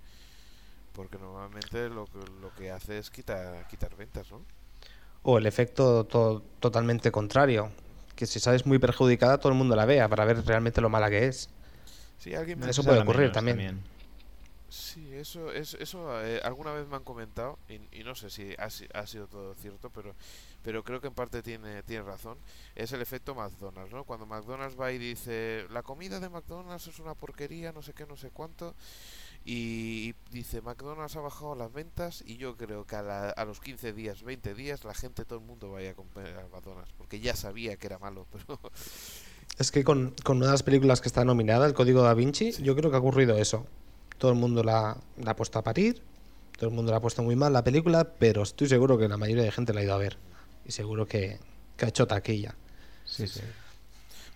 [0.92, 4.40] porque normalmente lo que, lo que hace es quitar, quitar ventas, ¿no?
[5.24, 7.70] O el efecto to- totalmente contrario.
[8.14, 11.10] Que si sales muy perjudicada, todo el mundo la vea para ver realmente lo mala
[11.10, 11.50] que es.
[12.18, 13.80] Sí, alguien me Eso Eso puede ocurrir también.
[14.68, 18.52] Sí, eso, es, eso eh, alguna vez me han comentado y, y no sé si
[18.58, 20.12] ha, si- ha sido todo cierto, pero,
[20.62, 22.36] pero creo que en parte tiene, tiene razón.
[22.74, 24.02] Es el efecto McDonald's, ¿no?
[24.02, 28.06] Cuando McDonald's va y dice, la comida de McDonald's es una porquería, no sé qué,
[28.06, 28.74] no sé cuánto,
[29.44, 33.60] y dice, McDonald's ha bajado las ventas y yo creo que a, la- a los
[33.60, 37.20] 15 días, 20 días, la gente, todo el mundo vaya a comprar a McDonald's, porque
[37.20, 38.58] ya sabía que era malo, pero
[39.58, 42.52] Es que con, con una de las películas que está nominada, El Código Da Vinci,
[42.62, 43.66] yo creo que ha ocurrido eso.
[44.18, 46.02] todo el mundo la, la ha puesto a parir,
[46.58, 49.16] todo el mundo la ha puesto muy mal la película, pero estoy seguro que la
[49.16, 50.18] mayoría de gente la ha ido a ver.
[50.66, 51.38] Y seguro que,
[51.76, 52.54] que ha hecho taquilla.
[53.04, 53.40] Sí, sí.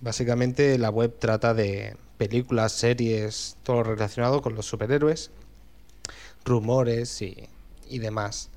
[0.00, 5.30] Básicamente la web trata de películas, series, todo lo relacionado con los superhéroes,
[6.44, 7.48] rumores y,
[7.88, 8.48] y demás.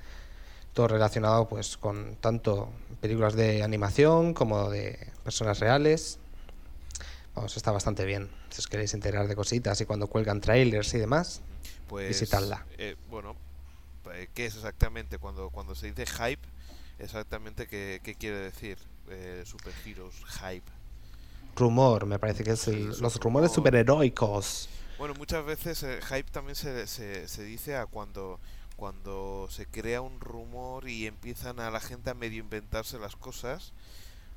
[0.76, 2.70] Todo relacionado pues con tanto
[3.02, 6.20] películas de animación como de personas reales.
[7.34, 8.30] Vamos, está bastante bien.
[8.50, 11.42] Si os queréis enterar de cositas y cuando cuelgan trailers y demás.
[11.88, 12.66] Pues, Visitadla.
[12.78, 13.36] eh, bueno,
[14.14, 16.46] eh, ¿qué es exactamente cuando, cuando se dice hype?
[17.00, 18.78] Exactamente, ¿qué, qué quiere decir?
[19.10, 20.70] Eh, superheroes, hype.
[21.56, 23.56] Rumor, me parece que es el- Sí, los rumores rumor.
[23.56, 24.68] superheroicos.
[24.98, 28.40] Bueno, muchas veces eh, hype también se, se, se dice a cuando,
[28.76, 33.74] cuando se crea un rumor y empiezan a la gente a medio inventarse las cosas,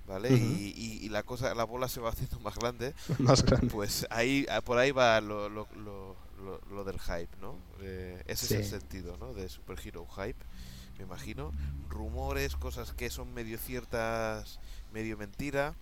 [0.06, 0.30] ¿vale?
[0.32, 2.94] Y, y- y la cosa, la bola se va haciendo más grande.
[3.18, 3.68] Más grande.
[3.68, 7.56] Pues ahí, ah, por ahí va lo, lo, lo, lo- lo del hype, ¿no?
[7.80, 9.34] Eh, ese es el sentido, ¿no?
[9.34, 10.38] De superhero hype,
[10.98, 11.52] me imagino.
[11.88, 14.60] Rumores, cosas que son medio ciertas,
[14.92, 15.74] medio mentira.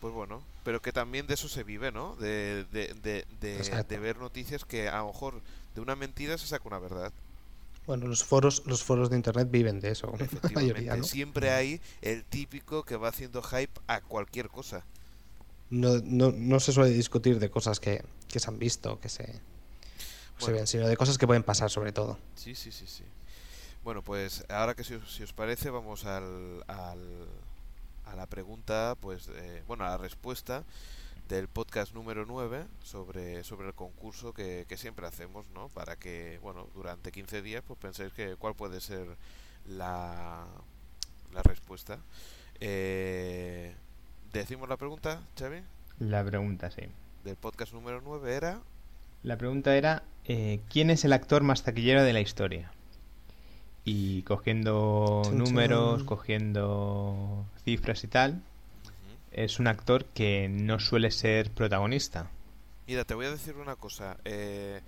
[0.00, 2.14] Pues bueno, pero que también de eso se vive, ¿no?
[2.16, 3.24] De, de, de,
[3.88, 5.40] de ver noticias que a lo mejor
[5.74, 7.10] de una mentira se saca una verdad.
[7.86, 11.02] Bueno, los foros, los foros de internet viven de eso, la Efectivamente, mayoría, ¿no?
[11.02, 14.84] siempre hay el típico que va haciendo hype a cualquier cosa.
[15.70, 19.40] No, no, no se suele discutir de cosas que, que se han visto, que se,
[20.38, 22.18] se ven, sino de cosas que pueden pasar sobre todo.
[22.36, 23.04] Sí, sí, sí, sí.
[23.82, 27.28] Bueno, pues ahora que si os, si os parece vamos al, al-
[28.06, 30.62] a la pregunta, pues, eh, bueno, a la respuesta
[31.28, 35.68] del podcast número 9 sobre, sobre el concurso que, que siempre hacemos, ¿no?
[35.68, 39.06] Para que, bueno, durante 15 días, pues penséis que cuál puede ser
[39.66, 40.46] la,
[41.32, 41.98] la respuesta.
[42.60, 43.74] Eh,
[44.32, 45.60] Decimos la pregunta, Xavi,
[46.00, 46.82] La pregunta, sí.
[47.22, 48.60] del podcast número 9 era...
[49.22, 52.72] La pregunta era, eh, ¿quién es el actor más taquillero de la historia?
[53.84, 58.42] Y cogiendo números, cogiendo cifras y tal.
[59.34, 62.30] Es un actor que no suele ser protagonista.
[62.86, 64.18] Mira, te voy a decir una cosa.
[64.24, 64.80] eh,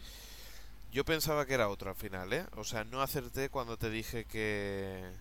[0.93, 2.47] yo pensaba que era otro al final, ¿eh?
[2.57, 5.13] O sea, no acerté cuando te dije que...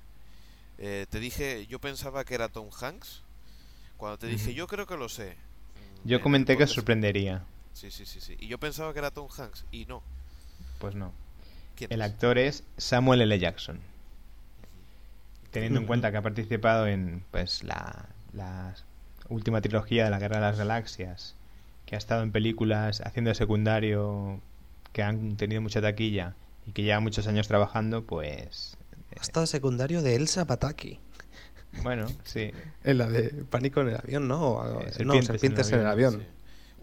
[0.77, 3.23] eh, te dije, yo pensaba que era Tom Hanks.
[3.97, 5.37] Cuando te dije, yo creo que lo sé.
[6.05, 7.43] Yo el comenté que sorprendería.
[7.73, 8.35] Sí, sí, sí, sí.
[8.39, 9.65] Y yo pensaba que era Tom Hanks.
[9.71, 10.01] Y no.
[10.79, 11.13] Pues no.
[11.75, 12.01] ¿Quién El es?
[12.01, 13.39] actor es Samuel L.
[13.39, 13.79] Jackson.
[15.51, 18.75] Teniendo en cuenta que ha participado en pues la, la
[19.29, 21.35] última trilogía de la Guerra de las Galaxias,
[21.85, 24.39] que ha estado en películas haciendo de secundario
[24.93, 26.35] que han tenido mucha taquilla
[26.65, 28.77] y que lleva muchos años trabajando, pues
[29.11, 30.99] eh, Hasta secundario de Elsa Pataki.
[31.83, 32.51] bueno, sí.
[32.83, 34.41] En la de Pánico en el avión, ¿no?
[34.41, 36.13] O Eh, no, Serpientes en en el el avión.
[36.13, 36.27] Sí.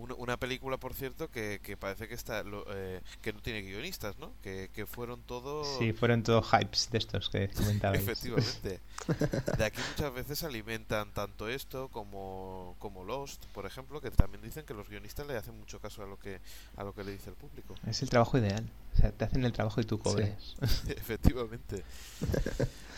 [0.02, 3.62] Una, una película, por cierto, que, que parece que está lo- eh, que no tiene
[3.62, 4.32] guionistas, ¿no?
[4.42, 5.78] Que, que fueron todos...
[5.78, 8.02] Sí, fueron todos hypes de estos que comentabais.
[8.02, 8.80] Efectivamente.
[9.58, 14.42] De aquí muchas veces se alimentan tanto esto como, como Lost, por ejemplo, que también
[14.42, 16.40] dicen que los guionistas le hacen mucho caso a lo que
[16.76, 17.74] a lo que le dice el público.
[17.86, 18.68] Es el trabajo ideal.
[18.94, 20.56] O sea, te hacen el trabajo y tú cobres.
[20.88, 21.84] Efectivamente.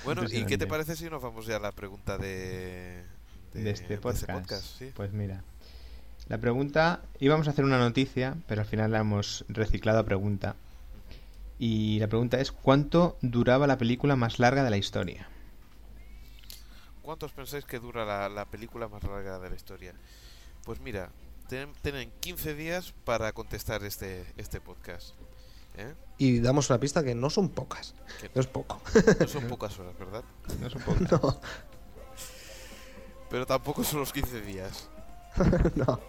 [0.05, 3.05] Bueno, ¿y qué te parece si nos vamos ya a la pregunta de,
[3.53, 4.79] de, este podcast.
[4.79, 4.91] sí.
[4.95, 5.43] Pues mira,
[6.29, 10.57] la pregunta, íbamos a hacer una noticia, pero al final la hemos reciclado a pregunta.
[11.59, 15.29] Y la pregunta es, ¿cuánto duraba la película más larga de la historia?
[17.03, 19.95] ¿Cuántos pensáis que dura la, la película más larga de la historia?
[20.65, 21.11] Pues mira,
[21.49, 25.15] ten- tienen 15 días para contestar este, este podcast.
[25.77, 25.95] ¿eh?
[26.17, 27.95] Y damos una pista que no son pocas.
[28.21, 28.81] Que No es poco.
[29.21, 30.25] no son pocas horas, ¿verdad?
[30.61, 30.99] No es un poco.
[31.11, 31.41] no,
[33.31, 34.89] Pero tampoco son los 15 días.
[35.75, 36.01] no.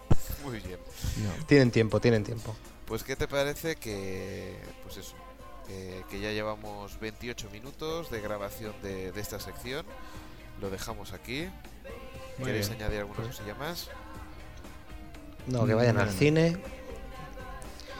[0.44, 0.78] Muy bien.
[1.18, 1.46] No.
[1.46, 2.54] Tienen tiempo, tienen tiempo.
[2.86, 5.16] Pues ¿qué te parece que, pues eso,
[5.66, 9.84] que, que ya llevamos 28 minutos de grabación de, de esta sección?
[10.60, 11.48] Lo dejamos aquí.
[12.38, 12.82] Muy ¿Queréis bien.
[12.82, 13.88] añadir alguna Pues- cosilla más?
[15.46, 16.12] No, que Mm, vayan no, al no.
[16.12, 16.56] cine,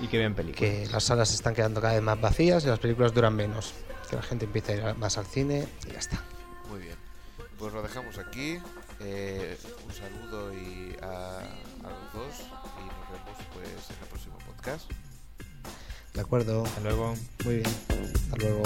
[0.00, 0.58] Y que vean películas.
[0.70, 3.72] que las salas están quedando cada vez más vacías y las películas duran menos.
[4.10, 6.22] Que la gente empiece a ir más al cine y ya está.
[6.68, 6.96] Muy bien.
[7.58, 8.58] Pues lo dejamos aquí.
[9.00, 9.56] Eh,
[9.86, 14.90] un saludo y a, a los dos y nos vemos pues en el próximo podcast.
[16.14, 16.64] De acuerdo.
[16.64, 17.14] Hasta luego.
[17.44, 17.66] Muy bien.
[18.30, 18.62] Hasta luego.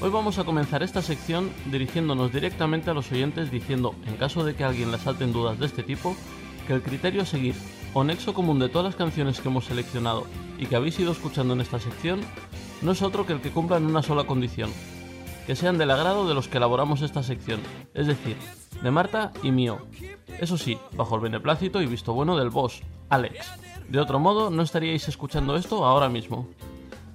[0.00, 4.56] Hoy vamos a comenzar esta sección dirigiéndonos directamente a los oyentes diciendo, en caso de
[4.56, 6.16] que a alguien le salten dudas de este tipo,
[6.66, 7.54] que el criterio a seguir
[7.94, 10.26] o nexo común de todas las canciones que hemos seleccionado
[10.58, 12.20] y que habéis ido escuchando en esta sección
[12.82, 14.72] no es otro que el que cumplan una sola condición,
[15.46, 17.60] que sean del agrado de los que elaboramos esta sección,
[17.94, 18.36] es decir,
[18.82, 19.78] de Marta y mío.
[20.40, 23.46] Eso sí, bajo el beneplácito y visto bueno del boss, Alex.
[23.88, 26.48] De otro modo, no estaríais escuchando esto ahora mismo.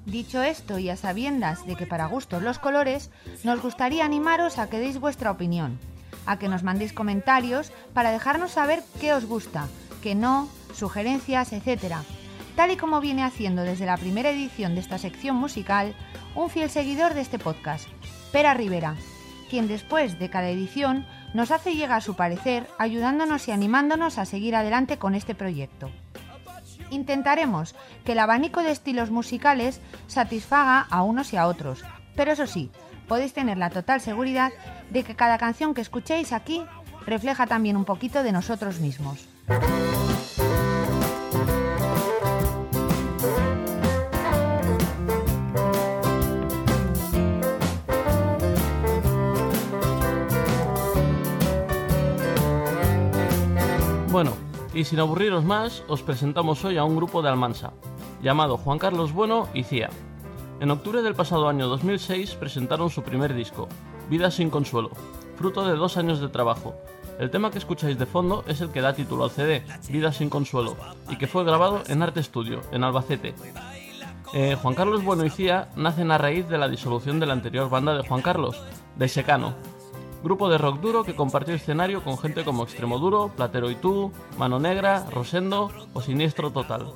[0.06, 3.10] Dicho esto y a sabiendas de que para gustos los colores,
[3.44, 5.80] nos gustaría animaros a que deis vuestra opinión,
[6.28, 9.68] a que nos mandéis comentarios para dejarnos saber qué os gusta,
[10.04, 11.96] qué no, sugerencias, etc.
[12.56, 15.96] Tal y como viene haciendo desde la primera edición de esta sección musical,
[16.36, 17.88] un fiel seguidor de este podcast,
[18.32, 18.96] Pera Rivera,
[19.50, 24.56] quien después de cada edición nos hace llegar su parecer ayudándonos y animándonos a seguir
[24.56, 25.90] adelante con este proyecto.
[26.90, 31.84] Intentaremos que el abanico de estilos musicales satisfaga a unos y a otros,
[32.16, 32.72] pero eso sí,
[33.08, 34.52] podéis tener la total seguridad
[34.90, 36.64] de que cada canción que escuchéis aquí
[37.06, 39.28] refleja también un poquito de nosotros mismos.
[54.76, 57.72] Y sin aburriros más, os presentamos hoy a un grupo de Almansa,
[58.22, 59.90] llamado Juan Carlos Bueno y Cía.
[60.60, 63.70] En octubre del pasado año 2006 presentaron su primer disco,
[64.10, 64.92] Vida sin Consuelo,
[65.38, 66.76] fruto de dos años de trabajo.
[67.18, 70.30] El tema que escucháis de fondo es el que da título al CD, Vida sin
[70.30, 70.76] Consuelo,
[71.10, 73.34] y que fue grabado en Arte Studio, en Albacete.
[74.34, 77.70] Eh, Juan Carlos Bueno y Cía nacen a raíz de la disolución de la anterior
[77.70, 78.62] banda de Juan Carlos,
[78.98, 79.56] de Secano,
[80.24, 84.12] grupo de rock duro que compartió escenario con gente como Extremo Duro, Platero y tú,
[84.38, 86.92] Mano Negra, Rosendo o Siniestro Total.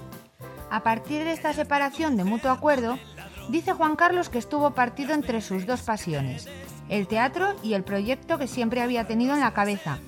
[0.71, 2.97] A partir de esta separación de mutuo acuerdo,
[3.49, 6.47] dice Juan Carlos que estuvo partido entre sus dos pasiones,
[6.89, 9.99] el teatro y el proyecto que siempre había tenido en la cabeza,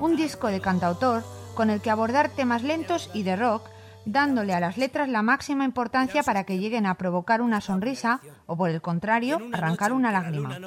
[0.00, 1.22] un disco de cantautor
[1.54, 3.68] con el que abordar temas lentos y de rock,
[4.04, 8.56] dándole a las letras la máxima importancia para que lleguen a provocar una sonrisa o,
[8.56, 10.58] por el contrario, arrancar una lágrima.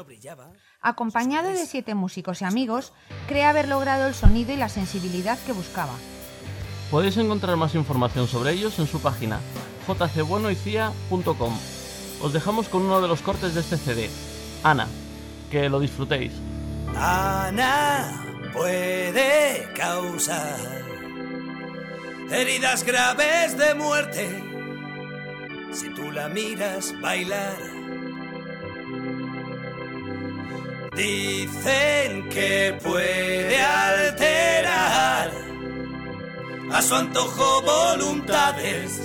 [0.86, 2.94] Acompañado de siete músicos y amigos,
[3.28, 5.94] cree haber logrado el sonido y la sensibilidad que buscaba.
[6.92, 9.40] Podéis encontrar más información sobre ellos en su página
[9.88, 11.58] jcbuenoycia.com.
[12.22, 14.12] Os dejamos con uno de los cortes de este CD,
[14.62, 14.88] Ana.
[15.50, 16.34] Que lo disfrutéis.
[16.96, 20.60] Ana puede causar
[22.30, 24.44] heridas graves de muerte
[25.74, 27.75] si tú la miras bailar.
[30.96, 35.30] Dicen que puede alterar
[36.72, 39.02] a su antojo voluntades,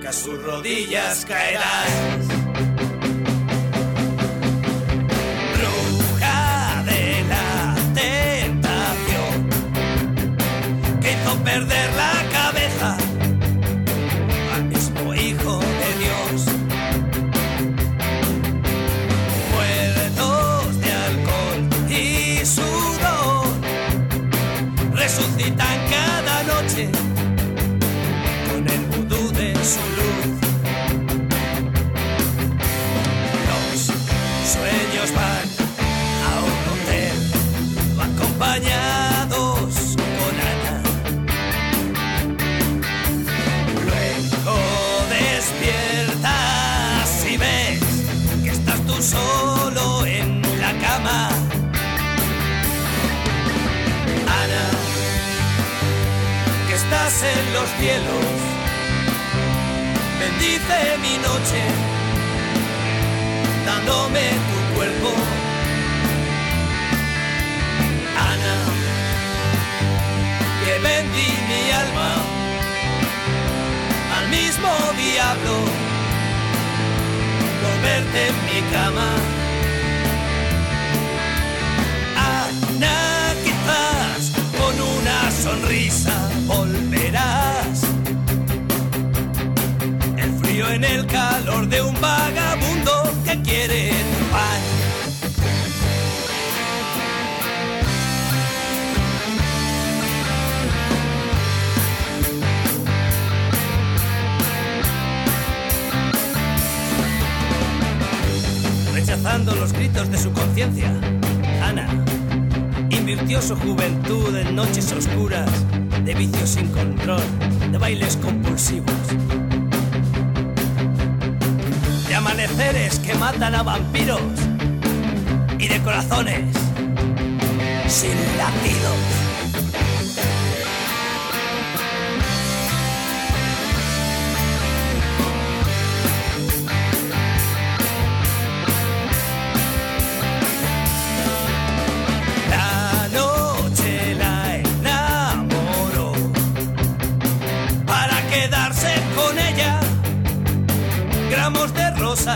[0.00, 2.26] que a sus rodillas caerás.
[5.52, 9.48] Bruja de la tentación,
[11.02, 12.96] que hizo perder la cabeza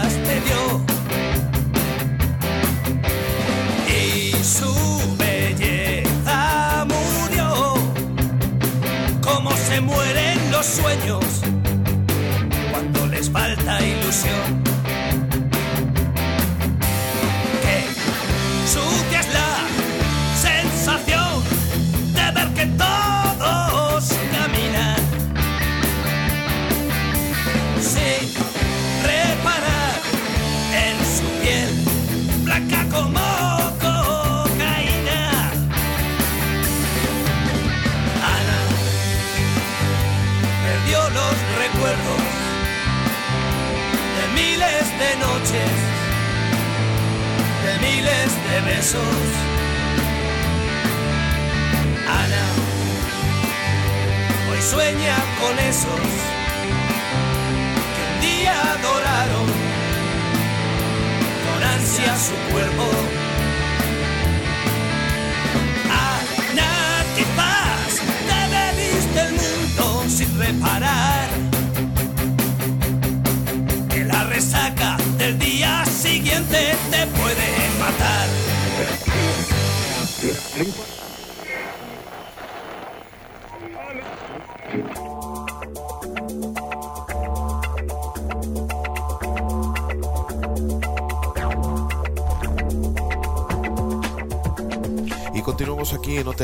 [0.03, 0.81] te dio
[3.89, 4.73] y su
[5.19, 7.75] belleza murió
[9.21, 11.25] como se mueren los sueños
[12.71, 14.58] cuando les falta ilusión.
[48.61, 49.03] Besos.
[52.09, 52.47] Ana
[54.51, 56.01] hoy sueña con esos
[57.95, 59.47] que un día adoraron
[61.45, 62.87] con su cuerpo.
[65.91, 67.91] Ana, quizás
[68.29, 71.29] te bebiste el mundo sin reparar
[73.89, 77.28] que la resaca del día siguiente te puede
[95.95, 96.35] Aquí en O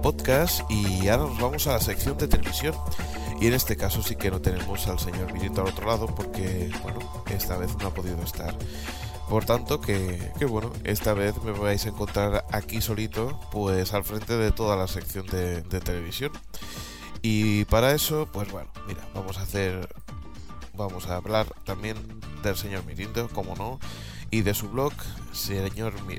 [0.00, 2.74] Podcast y ahora nos vamos a la sección de televisión.
[3.40, 6.70] Y en este caso sí que no tenemos al señor Mirindo al otro lado porque,
[6.82, 8.56] bueno, esta vez no ha podido estar.
[9.28, 14.04] Por tanto, que, que bueno, esta vez me vais a encontrar aquí solito, pues al
[14.04, 16.32] frente de toda la sección de, de televisión.
[17.20, 19.88] Y para eso, pues bueno, mira, vamos a hacer,
[20.74, 21.96] vamos a hablar también
[22.42, 23.78] del señor Mirindo, como no,
[24.30, 24.92] y de su blog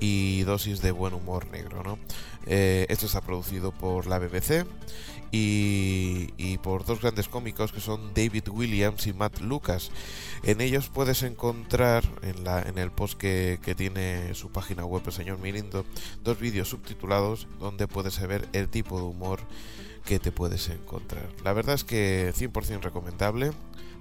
[0.00, 1.98] y dosis de buen humor negro, ¿no?
[2.46, 4.66] Eh, esto está producido por la BBC
[5.30, 9.92] y, y por dos grandes cómicos que son David Williams y Matt Lucas.
[10.42, 15.02] En ellos puedes encontrar en, la, en el post que, que tiene su página web
[15.06, 15.86] el señor Mirindo
[16.24, 19.38] dos vídeos subtitulados donde puedes ver el tipo de humor
[20.04, 21.28] que te puedes encontrar.
[21.44, 23.52] La verdad es que 100% recomendable.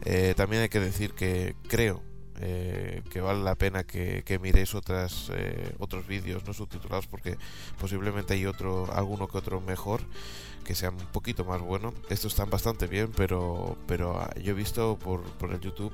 [0.03, 2.01] Eh, también hay que decir que creo
[2.43, 7.37] eh, que vale la pena que, miréis otras eh, otros vídeos no subtitulados porque
[7.79, 10.01] posiblemente hay otro alguno que otro mejor
[10.63, 14.55] que sea un poquito más bueno estos están bastante bien pero pero ah, yo he
[14.55, 15.93] visto por, por el YouTube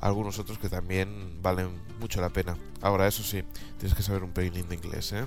[0.00, 1.68] algunos otros que también valen
[2.00, 3.44] mucho la pena ahora eso sí
[3.78, 5.26] tienes que saber un pelín de inglés ¿eh?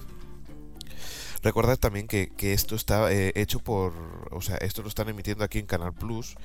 [1.43, 3.93] Recordad también que, que esto está eh, hecho por,
[4.31, 6.35] o sea, esto lo están emitiendo aquí en Canal Plus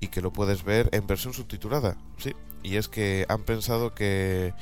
[0.00, 2.34] y que lo puedes ver en versión subtitulada, sí.
[2.62, 4.52] Y es que han pensado que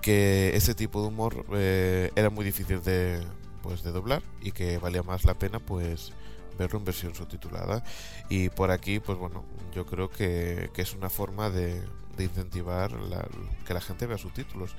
[0.00, 3.20] que este tipo de humor eh, era muy difícil de
[3.62, 6.12] pues de doblar y que valía más la pena pues
[6.58, 7.84] verlo en versión subtitulada
[8.30, 9.44] y por aquí pues bueno
[9.74, 11.82] yo creo que, que es una forma de,
[12.16, 13.28] de incentivar la-
[13.66, 14.74] que la gente vea subtítulos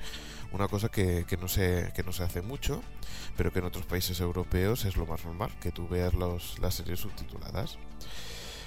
[0.52, 2.82] una cosa que, que no se que no se hace mucho
[3.36, 6.74] pero que en otros países europeos es lo más normal que tú veas los, las
[6.74, 7.78] series subtituladas.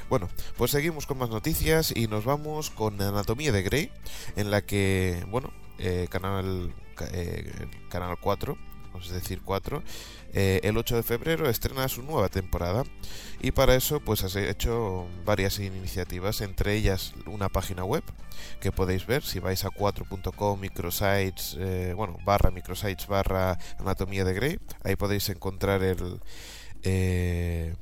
[0.09, 0.27] Bueno,
[0.57, 3.91] pues seguimos con más noticias y nos vamos con Anatomía de Grey,
[4.35, 7.51] en la que, bueno, eh, canal, ca- eh,
[7.89, 8.57] canal 4
[8.99, 9.83] es decir 4,
[10.33, 12.83] eh, el 8 de febrero estrena su nueva temporada
[13.41, 18.03] y para eso pues has hecho varias iniciativas, entre ellas una página web
[18.59, 24.33] que podéis ver si vais a 4.com microsites, eh, bueno, barra microsites barra anatomía de
[24.33, 26.19] Grey, ahí podéis encontrar el...
[26.83, 27.75] Eh,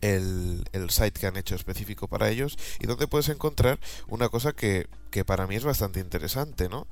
[0.00, 4.86] el, site que han hecho específico para ellos y donde puedes encontrar una cosa que,
[5.10, 6.86] que para mí es bastante interesante, ¿no?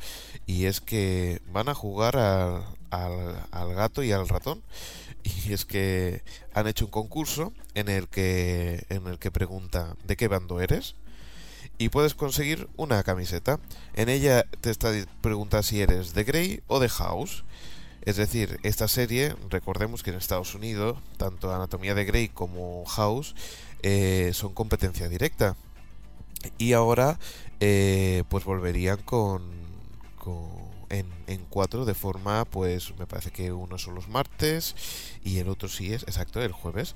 [0.47, 2.16] Y es que van a jugar
[2.95, 4.62] al, gato y al ratón.
[5.47, 6.22] Y es que
[6.53, 10.97] han hecho un concurso en el que, en el que pregunta ¿de qué bando eres?
[11.78, 13.59] y puedes conseguir una camiseta.
[13.95, 17.45] En ella te está pregunta si eres de Grey o de House.
[18.03, 23.34] Es decir, esta serie, recordemos que en Estados Unidos, tanto Anatomía de Grey como House
[23.82, 25.57] eh, son competencia directa.
[26.59, 27.18] Y ahora,
[27.61, 29.42] eh, pues volverían con,
[30.91, 34.74] en, en, cuatro de forma, pues me parece que uno son los martes
[35.22, 36.95] y el otro sí es, exacto, el jueves.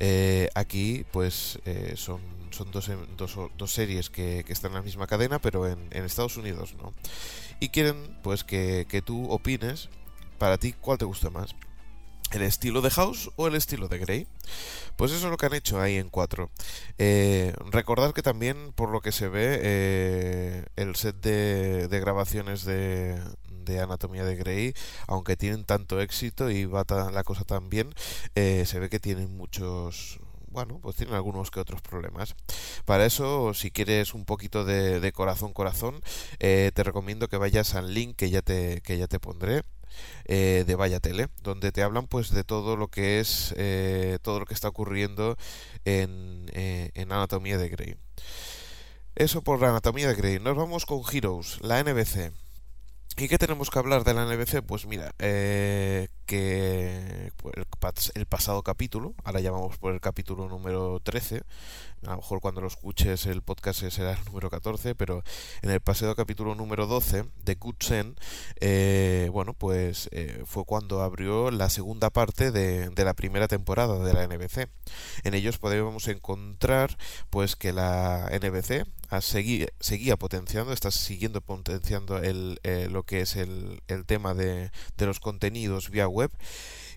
[0.00, 1.58] Eh, aquí, pues
[1.94, 2.20] son
[2.54, 6.04] son dos, dos, dos series que, que, están en la misma cadena, pero en, en
[6.04, 6.94] Estados Unidos, ¿no?
[7.60, 9.88] Y quieren, pues, que, que tú opines
[10.38, 11.54] para ti, ¿cuál te gusta más?
[12.34, 14.26] ¿El estilo de House o el estilo de Grey?
[14.96, 16.50] Pues eso es lo que han hecho ahí en 4.
[16.98, 23.20] Eh, recordad que también, por lo que se ve, eh, el set de, grabaciones de,
[23.80, 24.74] Anatomía de Grey,
[25.06, 27.94] aunque tienen tanto éxito y va la cosa tan bien,
[28.34, 30.18] eh, se ve que tienen muchos,
[30.48, 32.34] bueno, pues tienen algunos que otros problemas.
[32.84, 36.00] Para eso, si quieres un poquito de, corazón corazón,
[36.40, 39.62] te recomiendo que vayas al link que ya te, que ya te pondré
[40.24, 44.40] eh, de Vaya Tele, donde te hablan pues de todo lo que es eh, todo
[44.40, 45.36] lo que está ocurriendo
[45.84, 47.96] en, eh, en Anatomía de Grey.
[49.14, 50.38] Eso por la Anatomía de Grey.
[50.40, 52.32] Nos vamos con Heroes, la NBC.
[53.16, 54.62] ¿Y qué tenemos que hablar de la NBC?
[54.62, 57.32] Pues mira, eh, que
[58.14, 61.42] el, pasado capítulo, ahora llamamos por el capítulo número 13,
[62.06, 65.22] a lo mejor cuando lo escuches el podcast será el número 14, pero
[65.62, 67.76] en el pasado capítulo número 12 de Good
[68.60, 74.12] eh, bueno, pues eh, fue cuando abrió la segunda parte de, la primera temporada de
[74.12, 74.68] la NBC.
[75.24, 76.96] En ellos podemos encontrar
[77.30, 78.86] pues que la NBC
[79.20, 85.20] seguía potenciando, está siguiendo potenciando el, eh, lo que es el, tema de, de, los
[85.20, 86.30] contenidos vía web.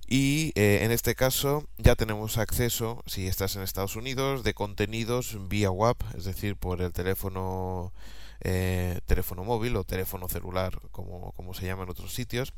[0.07, 5.37] Y eh, en este caso ya tenemos acceso, si estás en Estados Unidos, de contenidos
[5.49, 7.91] vía web, es decir, por el teléfono,
[8.39, 12.53] eh, teléfono móvil o teléfono celular, como, como se llama en otros sitios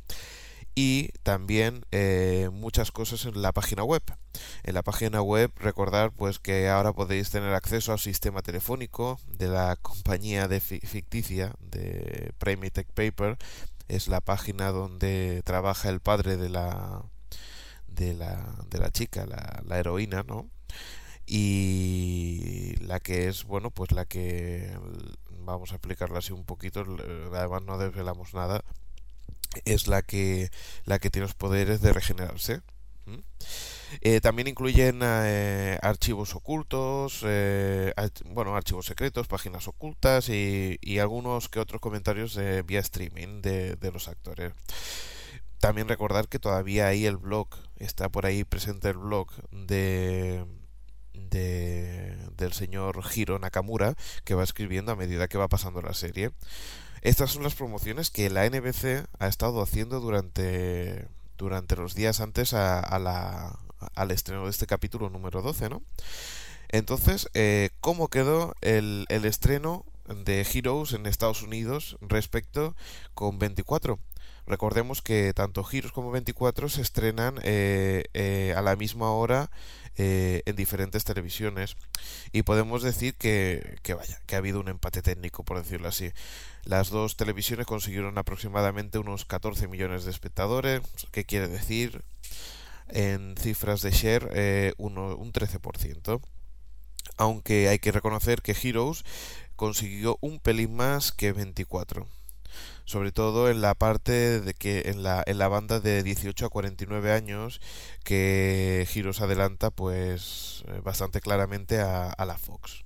[0.75, 4.01] y también eh, muchas cosas en la página web.
[4.63, 9.47] En la página web recordar pues que ahora podéis tener acceso al sistema telefónico de
[9.47, 13.37] la compañía de ficticia de Primate Tech Paper.
[13.89, 17.03] Es la página donde trabaja el padre de la
[17.87, 20.49] de la, de la chica, la, la heroína, ¿no?
[21.31, 24.75] y la que es bueno pues la que
[25.45, 26.83] vamos a explicarla así un poquito
[27.31, 28.63] además no desvelamos nada
[29.65, 30.51] es la que,
[30.85, 32.61] la que tiene los poderes de regenerarse.
[34.01, 37.93] Eh, también incluyen eh, archivos ocultos, eh,
[38.25, 44.07] bueno, archivos secretos, páginas ocultas y, algunos que otros comentarios vía streaming de, de, los
[44.09, 44.53] actores.
[45.59, 50.45] También recordar que todavía hay el blog, está por ahí presente el blog de,
[51.13, 56.31] de del señor Hiro Nakamura que va escribiendo a medida que va pasando la serie.
[57.01, 62.53] Estas son las promociones que la NBC ha estado haciendo durante, durante los días antes
[62.53, 63.57] a, la,
[63.95, 65.81] al estreno de este capítulo número 12, ¿no?
[66.69, 72.75] Entonces, eh, ¿cómo quedó el, el estreno de Heroes en Estados Unidos respecto
[73.13, 73.99] con 24?
[74.49, 79.51] Recordemos que tanto Heroes como 24 se estrenan eh, eh, a la misma hora
[79.95, 81.77] eh, en diferentes televisiones
[82.31, 86.11] y podemos decir que, que, vaya, que ha habido un empate técnico, por decirlo así.
[86.63, 92.03] Las dos televisiones consiguieron aproximadamente unos 14 millones de espectadores, ¿qué quiere decir?
[92.89, 96.21] En cifras de share, eh, uno, un 13%.
[97.17, 99.03] Aunque hay que reconocer que Heroes
[99.55, 102.07] consiguió un pelín más que 24
[102.85, 106.49] sobre todo en la parte de que en la, en la banda de 18 a
[106.49, 107.61] 49 años
[108.03, 112.85] que Heroes adelanta pues eh, bastante claramente a, a la Fox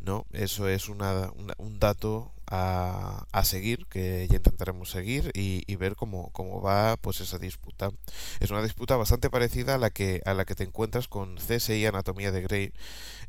[0.00, 6.30] no eso es una, un dato a, seguir, que ya intentaremos seguir y, ver cómo,
[6.32, 7.90] cómo va pues esa disputa.
[8.40, 11.74] Es una disputa bastante parecida a la que, a la que te encuentras con CSI
[11.74, 12.72] y Anatomía de Grey,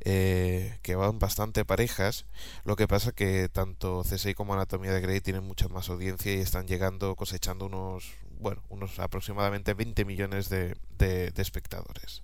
[0.01, 2.25] eh, que van bastante parejas.
[2.65, 6.39] Lo que pasa que tanto CSI como Anatomía de Grey tienen mucha más audiencia y
[6.39, 12.23] están llegando, cosechando unos bueno, unos aproximadamente 20 millones de, de espectadores.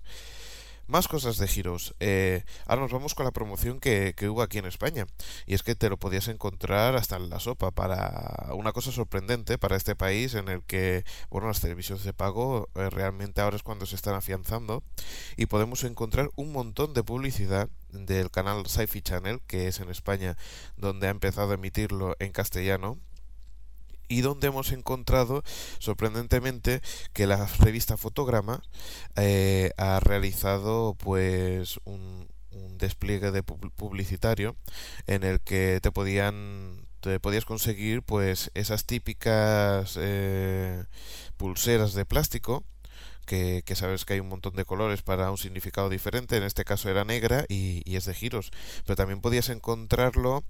[0.88, 1.94] Más cosas de Heroes.
[2.00, 5.06] Eh, ahora nos vamos con la promoción que, hubo aquí en España.
[5.44, 9.58] Y es que te lo podías encontrar hasta en la sopa para una cosa sorprendente
[9.58, 13.62] para este país en el que, bueno, las televisiones de pago eh, realmente ahora es
[13.62, 14.82] cuando se están afianzando.
[15.36, 20.38] Y podemos encontrar un montón de publicidad del canal Sci-Fi Channel, que es en España
[20.78, 22.98] donde ha empezado a emitirlo en castellano
[24.08, 25.42] y donde hemos encontrado
[25.78, 26.80] sorprendentemente
[27.12, 28.62] que la revista Fotograma
[29.16, 32.26] eh, ha realizado pues un,
[32.78, 34.56] despliegue de publicitario
[35.06, 40.84] en el que te podían te podías conseguir pues esas típicas eh,
[41.36, 42.64] pulseras de plástico
[43.26, 46.88] que, sabes que hay un montón de colores para un significado diferente, en este caso
[46.88, 48.50] era negra y, y es de giros,
[48.86, 50.44] pero también podías encontrarlo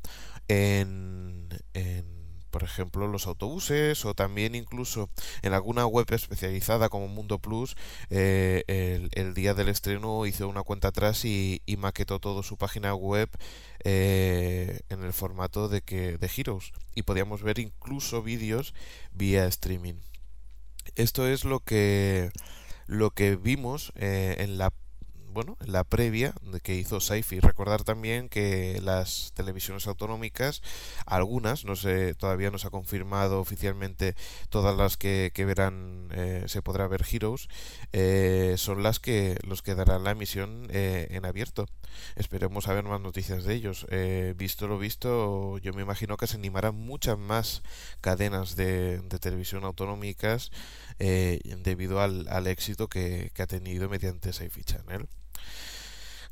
[0.47, 2.18] en, en
[2.51, 5.11] por ejemplo, los autobuses o también incluso
[5.43, 7.77] en alguna web especializada como Mundo Plus,
[8.11, 13.29] eh, el, día del estreno hizo una cuenta atrás y, maquetó todo su página web
[13.85, 18.75] eh, en el formato de que de Heroes y podíamos ver incluso vídeos
[19.13, 19.95] vía streaming.
[20.97, 22.31] Esto es lo que
[22.87, 24.73] lo que vimos eh, en la
[25.39, 26.35] bueno, la previa
[26.65, 27.39] que hizo Saifi.
[27.39, 30.63] Recordar también que las televisiones autonómicas,
[31.07, 34.17] algunas, no sé, todavía no se ha confirmado oficialmente
[34.49, 37.47] todas las que, verán, eh, se podrá ver Heroes,
[37.93, 41.69] eh, son las que los que darán la emisión eh, en abierto.
[42.17, 43.87] Esperemos saber más noticias de ellos.
[44.37, 47.63] visto lo visto, yo me imagino que se animarán muchas más
[48.01, 50.51] cadenas de, televisión autonómicas
[50.99, 55.09] debido al, éxito que, que, ha tenido mediante Sci-Fi Channel.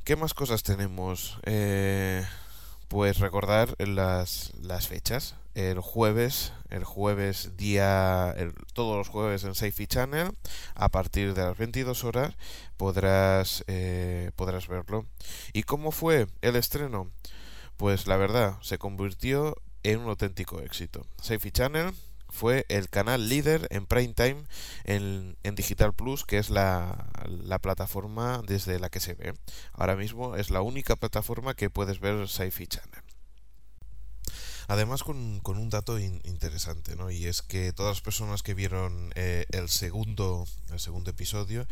[0.04, 1.38] ¿Qué más cosas tenemos?
[1.44, 2.24] Eh,
[2.88, 5.34] pues recordar las, las fechas.
[5.54, 8.34] El jueves, el jueves día,
[8.74, 10.32] todos los jueves en Safety Channel,
[10.74, 12.34] a partir de las 22 horas
[12.76, 15.06] podrás, eh, podrás verlo.
[15.52, 17.10] ¿Y cómo fue el estreno?
[17.76, 21.06] Pues la verdad, se convirtió en un auténtico éxito.
[21.20, 21.94] Safety Channel
[22.28, 24.44] fue el canal líder en prime time
[24.84, 27.08] en, Digital Plus, que es la,
[27.62, 29.34] plataforma desde la que se ve.
[29.72, 33.02] Ahora mismo es la única plataforma que puedes ver Sci-Fi Channel.
[34.68, 37.10] Además con, un dato interesante, ¿no?
[37.10, 41.66] Y es que todas las personas que vieron eh, el segundo el segundo episodio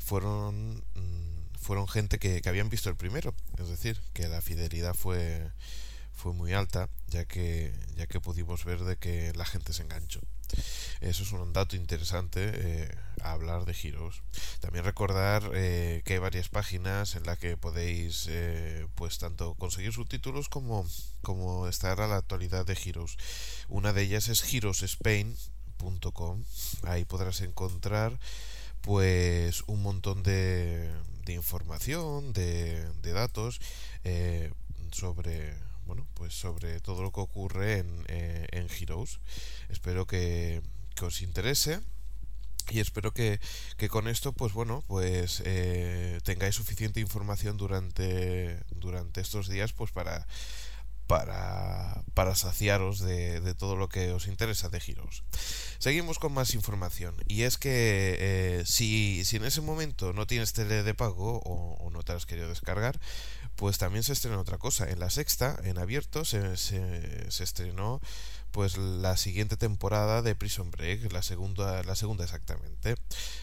[0.00, 4.94] fueron mm, fueron gente que, que habían visto el primero, es decir, que la fidelidad
[4.94, 5.50] fue
[6.14, 10.20] fue muy alta, ya que, ya que pudimos ver de que la gente se enganchó.
[11.00, 14.22] Eso es un dato interesante eh, a hablar de giros.
[14.60, 19.92] También recordar eh, que hay varias páginas en las que podéis eh, pues tanto conseguir
[19.92, 20.86] subtítulos como,
[21.22, 23.16] como estar a la actualidad de giros.
[23.68, 26.44] Una de ellas es girospain.com.
[26.84, 28.18] Ahí podrás encontrar
[28.80, 30.92] pues un montón de,
[31.24, 33.60] de información, de datos
[34.92, 35.54] sobre
[35.86, 39.20] bueno, pues sobre todo lo que ocurre en, eh, en Heroes.
[39.68, 40.62] Espero que,
[41.02, 41.80] os interese
[42.70, 43.40] y espero que,
[43.76, 49.90] que, con esto pues bueno pues eh, tengáis suficiente información durante durante estos días pues
[49.90, 50.26] para
[51.06, 55.22] para, para saciaros de, de, todo lo que os interesa de Heroes.
[55.78, 60.52] Seguimos con más información y es que eh, si, si en ese momento no tienes
[60.54, 62.98] tele de pago o no te has querido descargar,
[63.56, 64.88] pues también se estrenó otra cosa.
[64.90, 68.00] En la sexta, en abierto, se, se, estrenó
[68.50, 72.94] pues la siguiente temporada de Prison Break, la segunda, la segunda exactamente.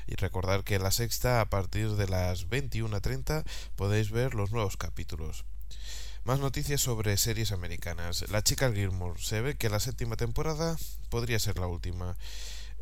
[0.07, 3.43] Y recordar que en la sexta, a partir de las 21.30,
[3.75, 5.45] podéis ver los nuevos capítulos.
[6.23, 8.29] Más noticias sobre series americanas.
[8.29, 9.19] La chica Gilmore.
[9.19, 10.77] Se ve que la séptima temporada
[11.09, 12.15] podría ser la última.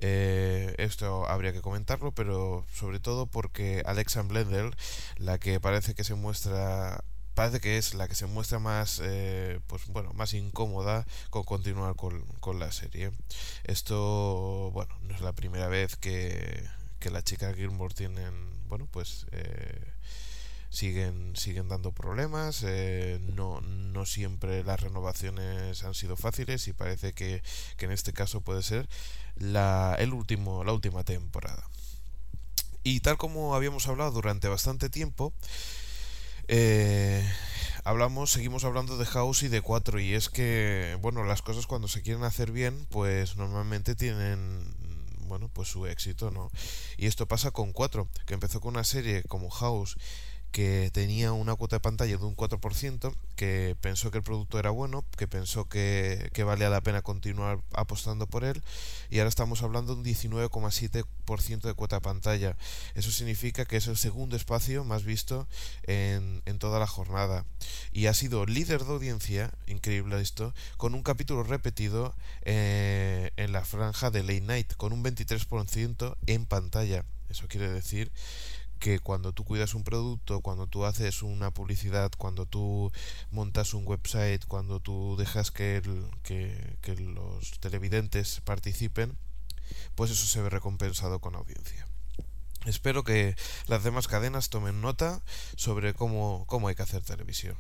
[0.02, 4.76] Eh, esto habría que comentarlo, pero sobre todo porque Alexa Blendel,
[5.18, 7.04] la que parece que se muestra
[7.34, 11.96] parece que es la que se muestra más eh, pues bueno más incómoda con continuar
[11.96, 13.12] con, con, la serie.
[13.64, 16.68] Esto bueno no es la primera vez que,
[17.00, 18.34] que la chica Gilmore tienen
[18.68, 19.94] bueno pues eh,
[20.70, 27.14] siguen siguen dando problemas eh, no, no siempre las renovaciones han sido fáciles y parece
[27.14, 27.42] que,
[27.78, 28.88] que en este caso puede ser
[29.36, 31.68] la el último la última temporada.
[32.84, 35.34] Y tal como habíamos hablado durante bastante tiempo
[36.52, 37.24] eh,
[37.84, 41.88] hablamos, seguimos hablando de House y de 4 y es que, bueno, las cosas cuando
[41.88, 44.64] se quieren hacer bien, pues normalmente tienen,
[45.28, 46.50] bueno, pues su éxito, ¿no?
[46.98, 49.96] Y esto pasa con 4, que empezó con una serie como House
[50.52, 54.70] que tenía una cuota de pantalla de un 4%, que pensó que el producto era
[54.70, 58.62] bueno, que pensó que, que valía la pena continuar apostando por él,
[59.10, 62.58] y ahora estamos hablando de un 19,7% de cuota de pantalla.
[62.96, 65.48] Eso significa que es el segundo espacio más visto
[65.84, 67.46] en, en toda la jornada.
[67.92, 73.66] Y ha sido líder de audiencia, increíble esto, con un capítulo repetido eh, en la
[73.66, 77.06] franja de Late Night, con un 23% en pantalla.
[77.30, 78.12] Eso quiere decir
[78.80, 82.92] que cuando tú cuidas un producto, cuando tú haces una publicidad, cuando tú
[83.30, 85.82] montas un website, cuando tú dejas que,
[86.24, 89.18] que, los televidentes participen,
[89.96, 91.88] pues eso se ve recompensado con audiencia.
[92.66, 93.36] Espero que
[93.68, 95.22] las demás cadenas tomen nota
[95.56, 97.58] sobre cómo, cómo hay que hacer televisión.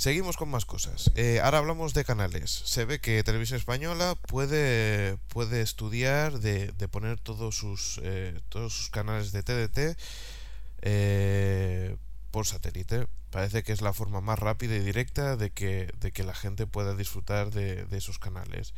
[0.00, 1.12] Seguimos con más cosas.
[1.14, 2.50] Eh, ahora hablamos de canales.
[2.50, 8.72] Se ve que Televisión Española puede, puede estudiar de, de poner todos sus, eh, todos
[8.72, 9.98] sus canales de TDT
[10.80, 11.96] eh,
[12.30, 13.08] por satélite.
[13.28, 16.66] Parece que es la forma más rápida y directa de que, de que la gente
[16.66, 18.72] pueda disfrutar de, de esos canales.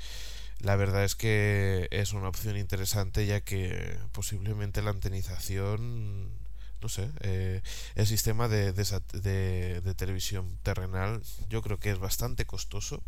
[0.59, 6.42] La verdad es que es una opción interesante ya que posiblemente la antenización
[6.83, 7.63] no sé, eh,
[7.95, 13.03] el sistema de, de, televisión terrenal yo creo que es bastante costoso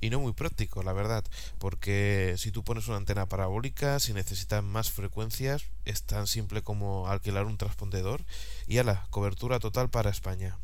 [0.00, 1.24] y no muy práctico, la verdad,
[1.58, 7.08] porque si tú pones una antena parabólica, si necesitas más frecuencias, es tan simple como
[7.08, 8.24] alquilar un transpondedor
[8.66, 10.58] y a la cobertura total para España.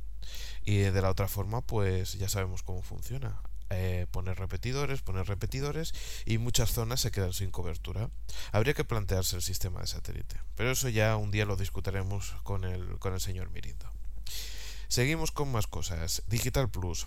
[0.64, 3.40] Y de la otra forma, pues ya sabemos cómo funciona
[3.74, 5.94] eh, poner repetidores, poner repetidores
[6.24, 8.10] y muchas zonas se quedan sin cobertura.
[8.52, 12.64] Habría que plantearse el sistema de satélite, pero eso ya un día lo discutiremos con
[12.64, 13.90] el, con el señor Mirindo.
[14.88, 16.22] Seguimos con más cosas.
[16.28, 17.06] Digital Plus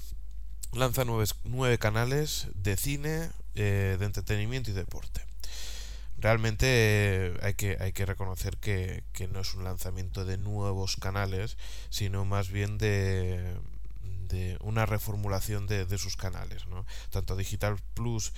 [0.73, 5.21] lanza nueve, nueve canales de cine, eh, de entretenimiento y deporte.
[6.17, 10.95] Realmente eh, hay, que, hay que reconocer que, que no es un lanzamiento de nuevos
[10.95, 11.57] canales,
[11.89, 13.57] sino más bien de,
[14.27, 16.85] de una reformulación de, sus canales, ¿no?
[17.09, 18.33] Tanto Digital Plus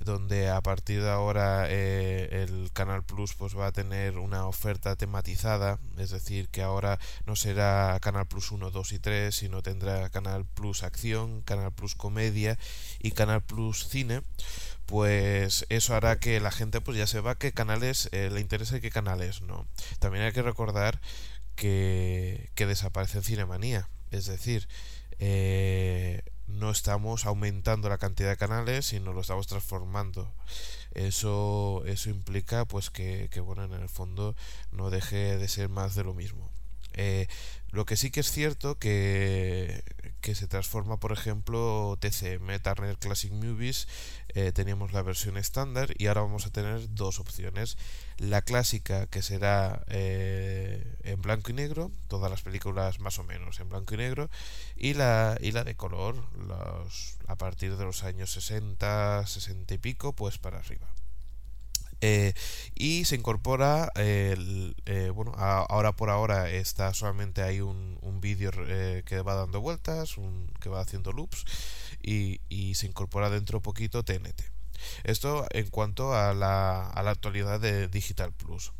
[0.00, 4.96] donde a partir de ahora eh, el Canal Plus pues va a tener una oferta
[4.96, 10.08] tematizada, es decir, que ahora no será Canal Plus 1, 2 y 3, sino tendrá
[10.10, 12.58] Canal Plus Acción, Canal Plus Comedia
[13.00, 14.22] y Canal Plus Cine,
[14.86, 18.80] pues eso hará que la gente pues ya sepa qué canales eh, le interesa y
[18.80, 19.66] qué canales no.
[19.98, 21.00] También hay que recordar
[21.56, 24.68] que, que desaparece Cinemanía, es decir,
[25.18, 30.32] eh, no estamos aumentando la cantidad de canales, sino lo estamos transformando.
[30.92, 34.36] Eso, eso implica pues que, bueno, en el fondo
[34.70, 36.50] no deje de ser más de lo mismo.
[36.92, 37.26] Eh,
[37.70, 39.82] lo que sí que es cierto que,
[40.24, 43.86] que se transforma, por ejemplo, TCM, Turner Classic Movies,
[44.28, 47.76] eh, teníamos la versión estándar y ahora vamos a tener dos opciones.
[48.16, 53.60] La clásica, que será eh, en blanco y negro, todas las películas más o menos
[53.60, 54.30] en blanco y negro,
[54.76, 56.16] y la, y la de color,
[57.26, 60.93] a partir de los años 60, 60 y pico, pues para arriba.
[62.06, 62.34] Eh,
[62.74, 69.02] y se incorpora eh, bueno ahora por ahora está solamente hay un, un vídeo eh,
[69.06, 70.16] que va dando vueltas
[70.60, 71.46] que va haciendo loops
[72.02, 72.40] y,
[72.74, 74.42] se incorpora dentro poquito TNT
[75.04, 78.72] esto en cuanto a la, a la actualidad de Digital Plus.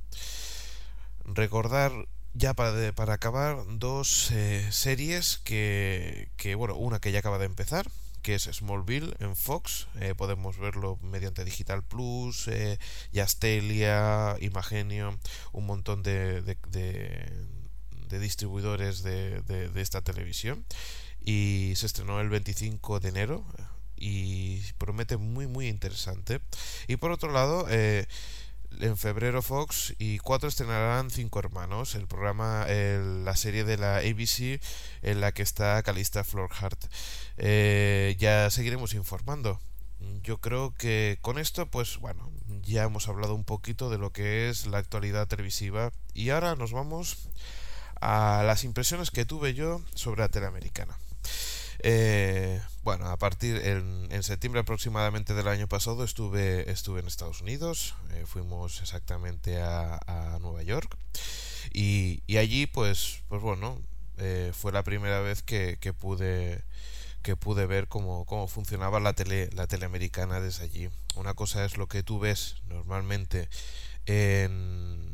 [1.25, 1.93] Recordar
[2.35, 4.31] ya para, para acabar dos
[4.69, 7.87] series que, que bueno una que ya acaba de empezar
[8.25, 9.87] que es Smallville en Fox.
[10.01, 12.79] Eh, podemos verlo mediante Digital Plus, eh,
[13.13, 15.21] Yastelia, Imagenio,
[15.53, 17.31] un montón de, de, de,
[18.09, 20.65] de distribuidores de, esta televisión.
[21.21, 23.45] Y se estrenó el 25 de enero
[23.97, 26.41] y promete muy muy interesante.
[26.89, 28.07] Y por otro lado, eh,
[28.81, 33.99] en febrero Fox y cuatro estrenarán Cinco Hermanos, el programa, el, la serie de la
[33.99, 34.61] ABC
[35.03, 36.79] en la que está Calista Florhart.
[37.37, 39.61] Eh, ya seguiremos informando.
[40.23, 42.31] Yo creo que con esto, pues bueno,
[42.63, 46.73] ya hemos hablado un poquito de lo que es la actualidad televisiva y ahora nos
[46.73, 47.29] vamos
[48.01, 50.97] a las impresiones que tuve yo sobre la teleamericana.
[51.87, 57.95] Eh, bueno, a partir en, septiembre aproximadamente del año pasado estuve estuve en Estados Unidos,
[58.15, 60.97] eh, fuimos exactamente a, Nueva York
[61.75, 63.83] y, allí pues pues bueno
[64.17, 66.65] eh, fue la primera vez que, que pude
[67.23, 70.89] que pude ver cómo, cómo funcionaba la tele la teleamericana desde allí.
[71.17, 73.51] Una cosa es lo que tú ves normalmente
[74.07, 75.13] en,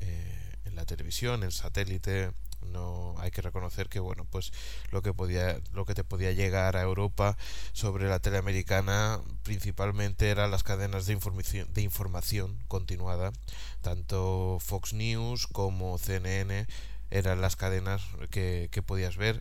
[0.00, 2.32] eh, en la televisión, en satélite
[2.66, 4.52] no hay que reconocer que bueno pues
[4.90, 7.36] lo que podía lo que te podía llegar a Europa
[7.72, 13.32] sobre la teleamericana principalmente eran las cadenas de información de información continuada.
[13.80, 16.66] Tanto Fox News como CNN
[17.10, 19.40] eran las cadenas que, que podías ver.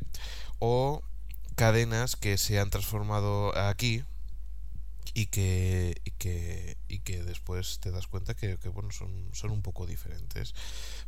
[0.60, 1.02] O
[1.56, 4.04] cadenas que se han transformado aquí
[5.14, 9.52] y que, y que, y que después te das cuenta que, que, bueno son, son
[9.52, 10.54] un poco diferentes.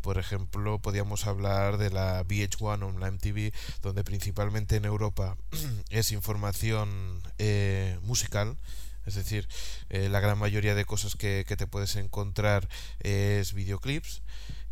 [0.01, 5.37] Por ejemplo, podíamos hablar de la VH1 Online TV, donde principalmente en Europa
[5.89, 8.57] es información eh, musical.
[9.05, 9.49] Es decir,
[9.89, 12.69] eh, la gran mayoría de cosas que, que te puedes encontrar
[12.99, 14.21] es videoclips.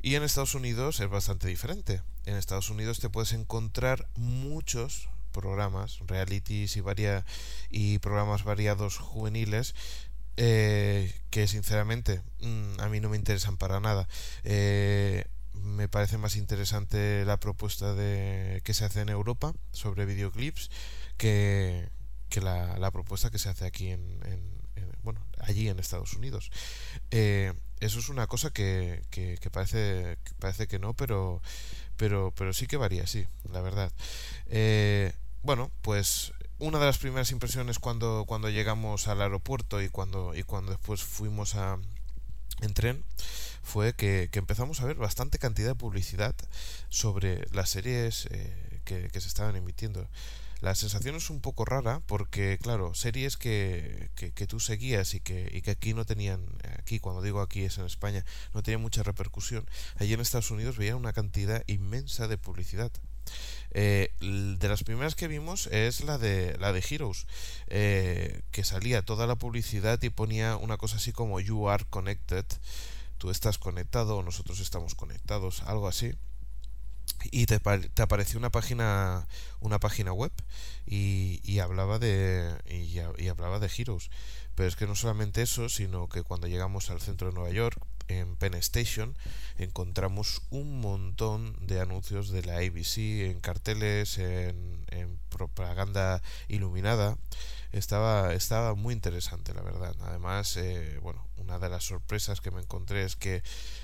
[0.01, 2.01] Y en Estados Unidos es bastante diferente.
[2.25, 7.25] En Estados Unidos te puedes encontrar muchos, programas, realities y, varia,
[7.69, 9.73] y programas variados juveniles
[10.37, 14.07] eh, que sinceramente mm, a mí no me interesan para nada.
[14.43, 20.71] Eh, me parece más interesante la propuesta de que se hace en Europa sobre videoclips
[21.17, 21.89] que,
[22.29, 24.61] que la, propuesta que se hace aquí en, en,
[25.03, 26.49] bueno allí en Estados Unidos.
[27.11, 31.41] Eh, eso es una cosa que, que, que, parece que parece que no, pero
[32.01, 33.91] pero pero sí que varía, sí, la verdad.
[34.47, 40.33] Eh, bueno, pues una de las primeras impresiones cuando, cuando llegamos al aeropuerto y cuando,
[40.33, 41.77] y cuando después fuimos a,
[42.61, 43.05] en tren
[43.61, 46.33] fue que, que, empezamos a ver bastante cantidad de publicidad
[46.89, 50.07] sobre las series eh, que, que, se estaban emitiendo.
[50.61, 55.49] La sensación es un poco rara porque, claro, series que, que, tú seguías y que,
[55.51, 56.45] y que aquí no tenían,
[56.77, 59.65] aquí cuando digo aquí es en España, no tenían mucha repercusión.
[59.97, 62.91] Allí en Estados Unidos veían una cantidad inmensa de publicidad.
[63.71, 67.25] Eh, de las primeras que vimos es la de la de Heroes,
[67.67, 72.45] eh, que salía toda la publicidad y ponía una cosa así como You are connected,
[73.17, 76.13] tú estás conectado nosotros estamos conectados, algo así.
[77.29, 77.59] Y te,
[78.01, 79.27] apareció una página
[79.59, 80.31] una página web
[80.85, 84.09] y, y hablaba de y, y hablaba de Heroes.
[84.55, 87.77] Pero es que no solamente eso, sino que cuando llegamos al centro de Nueva York
[88.19, 89.15] en Penn Station
[89.57, 92.97] encontramos un montón de anuncios de la ABC
[93.29, 94.81] en carteles, en,
[95.29, 97.17] propaganda iluminada.
[97.71, 99.95] Estaba, estaba muy interesante, la verdad.
[100.01, 103.41] Además, eh, bueno, una de las sorpresas que me encontré es que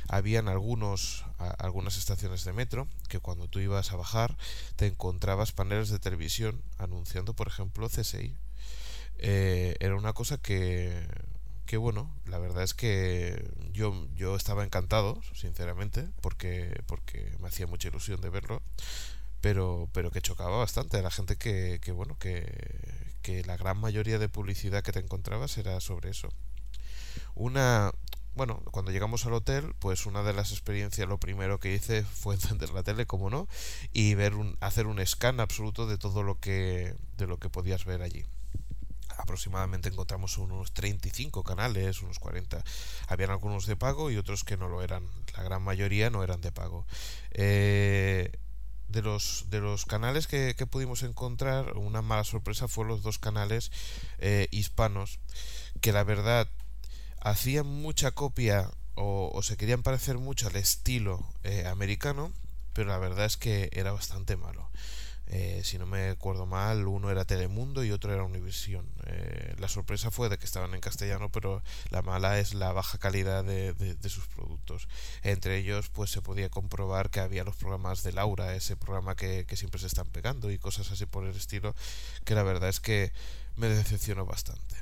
[0.10, 4.38] habían algunos, algunas estaciones de metro que cuando tú ibas a bajar
[4.76, 8.36] te encontrabas paneles de televisión anunciando, por ejemplo, CSI.
[9.20, 11.08] Eh, era una cosa que
[11.68, 17.68] que bueno, la verdad es que yo, yo estaba encantado, sinceramente, porque, porque me hacía
[17.68, 18.64] mucha ilusión de verlo,
[19.42, 22.44] pero, pero que chocaba bastante a la gente que, que bueno, que,
[23.22, 26.30] que la gran mayoría de publicidad que te encontrabas era sobre eso.
[27.36, 27.92] Una,
[28.34, 32.36] bueno, cuando llegamos al hotel, pues una de las experiencias, lo primero que hice fue
[32.36, 33.48] encender la tele, como no,
[33.94, 37.86] y ver un, hacer un scan absoluto de todo lo que, de lo que podías
[37.86, 38.26] ver allí
[39.18, 42.64] aproximadamente encontramos unos 35 canales, unos 40.
[43.08, 45.04] Habían algunos de pago y otros que no lo eran.
[45.36, 46.86] La gran mayoría no eran de pago.
[47.32, 48.32] Eh,
[48.88, 53.72] de los, de los canales que, pudimos encontrar, una mala sorpresa fue los dos canales
[54.20, 55.20] eh, hispanos,
[55.82, 56.48] que la verdad
[57.20, 62.32] hacían mucha copia o, o, se querían parecer mucho al estilo eh, americano,
[62.74, 64.70] pero la verdad es que era bastante malo.
[65.30, 68.88] Eh, si no me acuerdo mal, uno era Telemundo y otro era Univisión.
[69.06, 72.98] Eh, la sorpresa fue de que estaban en castellano, pero la mala es la baja
[72.98, 74.88] calidad de, de, sus productos.
[75.24, 79.46] Entre ellos, pues se podía comprobar que había los programas de Laura, ese programa que,
[79.46, 81.76] que siempre se están pegando y cosas así por el estilo,
[82.24, 83.12] que la verdad es que
[83.58, 84.78] me decepcionó bastante.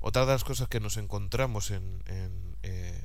[0.00, 3.02] Otra de las cosas que nos encontramos en, en eh,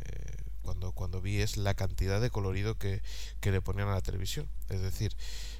[0.61, 3.01] cuando, cuando vi es la cantidad de colorido que,
[3.39, 4.47] que le ponían a la televisión.
[4.69, 5.15] Es decir,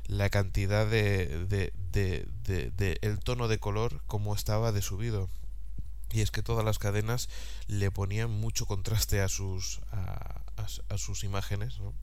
[0.10, 5.30] la cantidad de, de, de, de, el tono de color como estaba de subido.
[6.12, 7.30] Y es que todas las cadenas
[7.68, 11.94] le ponían mucho contraste a sus a, a, sus imágenes ¿no?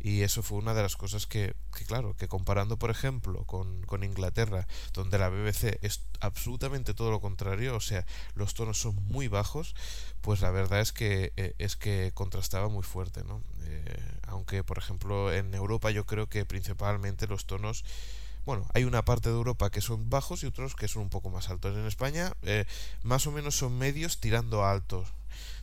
[0.00, 3.82] y eso fue una de las cosas que, que claro que comparando por ejemplo con,
[3.82, 8.94] con, Inglaterra donde la BBC es absolutamente todo lo contrario o sea los tonos son
[9.08, 9.74] muy bajos
[10.20, 14.78] pues la verdad es que eh, es que contrastaba muy fuerte no eh, aunque por
[14.78, 17.84] ejemplo en Europa yo creo que principalmente los tonos
[18.46, 21.30] bueno, hay una parte de Europa que son bajos y otros que son un poco
[21.30, 21.76] más altos.
[21.76, 22.64] En España, eh,
[23.02, 25.08] más o menos son medios tirando a altos.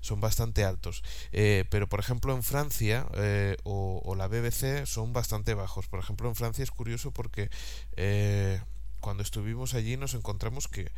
[0.02, 1.04] Son bastante altos.
[1.32, 5.88] Eh, pero, por ejemplo, en Francia eh, o, la BBC son bastante bajos.
[5.88, 7.50] Por ejemplo, en Francia es curioso porque
[7.96, 8.62] eh,
[9.00, 10.92] cuando estuvimos allí nos encontramos que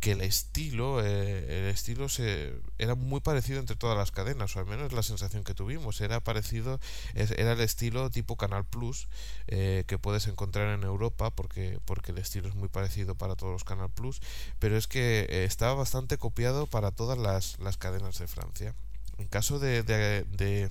[0.00, 4.60] que el estilo eh, el estilo se era muy parecido entre todas las cadenas o
[4.60, 6.00] al menos la sensación que tuvimos.
[6.00, 6.80] Era parecido
[7.14, 9.08] era el estilo tipo Canal Plus
[9.46, 13.52] eh, que puedes encontrar en Europa porque porque el estilo es muy parecido para todos
[13.52, 14.20] los Canal Plus
[14.58, 18.74] pero es que eh, estaba bastante copiado para todas las, las cadenas de Francia.
[19.18, 20.70] En caso de, de,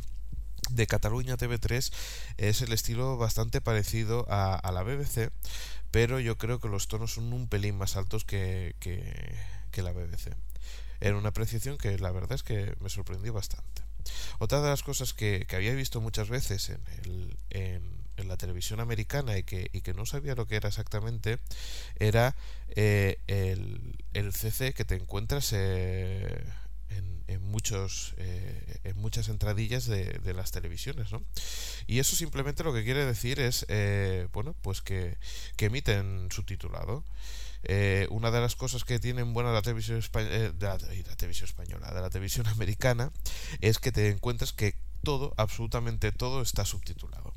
[0.87, 1.93] Cataluña TV3
[2.37, 5.31] es el estilo bastante parecido a, la BBC,
[5.91, 9.35] pero yo creo que los tonos son un pelín más altos que, que,
[9.71, 10.35] que la BBC.
[11.01, 13.83] Era una apreciación que la verdad es que me sorprendió bastante.
[14.39, 19.37] Otra de las cosas que, que había visto muchas veces en, en, la televisión americana
[19.37, 21.39] y que, y que no sabía lo que era exactamente
[21.99, 22.35] era
[22.75, 26.43] eh, el, el, CC que te encuentras eh,
[26.89, 31.23] en, en, muchos eh, en muchas entradillas de, de, las televisiones ¿no?
[31.87, 35.17] y eso simplemente lo que quiere decir es eh, bueno pues que,
[35.55, 37.03] que emiten subtitulado
[37.63, 41.15] eh, una de las cosas que tienen buena la televisión, eh, de la, de la
[41.15, 43.11] televisión española, de la televisión americana,
[43.59, 47.33] es que te encuentras que todo, absolutamente todo, está subtitulado.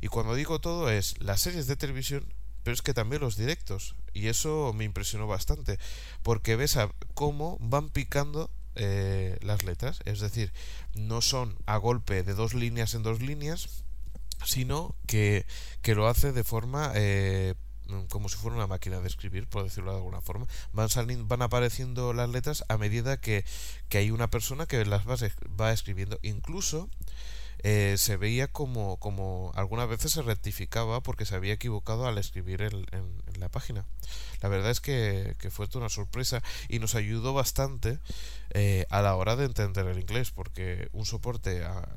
[0.00, 2.32] Y cuando digo todo es las series de televisión,
[2.64, 3.94] pero es que también los directos.
[4.12, 5.78] Y eso me impresionó bastante,
[6.22, 10.00] porque ves a cómo van picando eh, las letras.
[10.04, 10.52] Es decir,
[10.94, 13.84] no son a golpe de dos líneas en dos líneas,
[14.44, 15.46] sino que,
[15.82, 17.54] que lo hace de forma eh,
[18.08, 20.46] como si fuera una máquina de escribir, por decirlo de alguna forma.
[20.72, 23.44] Van, saliendo, van apareciendo las letras a medida que,
[23.88, 25.16] que hay una persona que las va,
[25.60, 26.18] va escribiendo.
[26.22, 26.88] Incluso
[27.62, 32.62] eh, se veía como, como algunas veces se rectificaba porque se había equivocado al escribir
[32.62, 33.84] en, en, en la página.
[34.40, 38.00] La verdad es que, que, fue una sorpresa y nos ayudó bastante
[38.50, 41.88] eh, a la hora de entender el inglés porque un soporte a,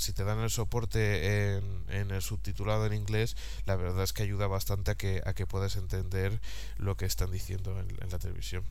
[0.00, 3.36] si te dan el soporte en, el subtitulado en inglés,
[3.66, 6.40] la verdad es que ayuda bastante a que, a que puedas entender
[6.78, 8.64] lo que están diciendo en, la televisión.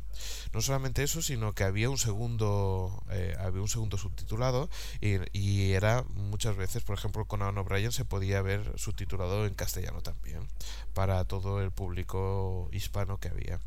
[0.53, 4.69] No solamente eso, sino que había un segundo, eh, había un segundo subtitulado
[4.99, 9.53] y, y, era muchas veces, por ejemplo, con Conan O'Brien se podía ver subtitulado en
[9.53, 10.47] castellano también,
[10.93, 13.59] para todo el público hispano que había.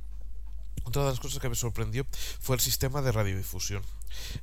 [0.84, 2.06] Otra de las cosas que me sorprendió
[2.40, 3.82] fue el sistema de radiodifusión.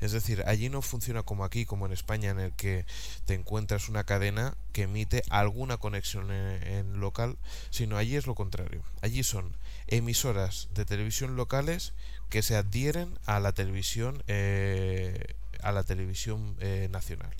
[0.01, 2.85] Es decir, allí no funciona como aquí, como en España, en el que
[3.25, 7.37] te encuentras una cadena que emite alguna conexión en, local,
[7.69, 8.83] sino allí es lo contrario.
[9.01, 9.55] Allí son
[9.87, 11.93] emisoras de televisión locales
[12.29, 17.35] que se adhieren a la televisión eh, a la televisión eh, nacional.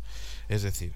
[0.50, 0.94] Es decir,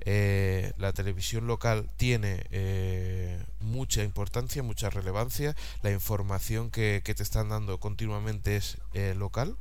[0.00, 7.48] eh, la televisión local tiene eh, mucha importancia, mucha relevancia, la información que, te están
[7.48, 9.56] dando continuamente es eh, local.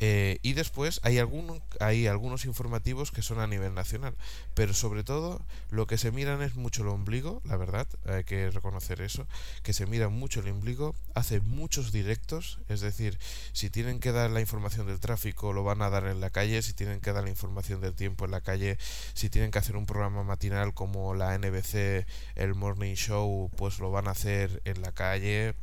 [0.00, 4.14] Eh, y después hay, algún, hay algunos informativos que son a nivel nacional,
[4.54, 5.40] pero sobre todo
[5.70, 9.26] lo que se miran es mucho el ombligo, la verdad, hay que reconocer eso,
[9.62, 13.18] que se mira mucho el ombligo, hace muchos directos, es decir,
[13.52, 16.62] si tienen que dar la información del tráfico lo van a dar en la calle,
[16.62, 18.78] si tienen que dar la información del tiempo en la calle,
[19.14, 23.90] si tienen que hacer un programa matinal como la NBC, el Morning Show, pues lo
[23.90, 25.54] van a hacer en la calle,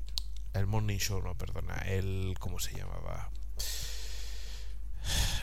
[0.54, 3.30] el Morning Show, no, perdona, el, ¿cómo se llamaba?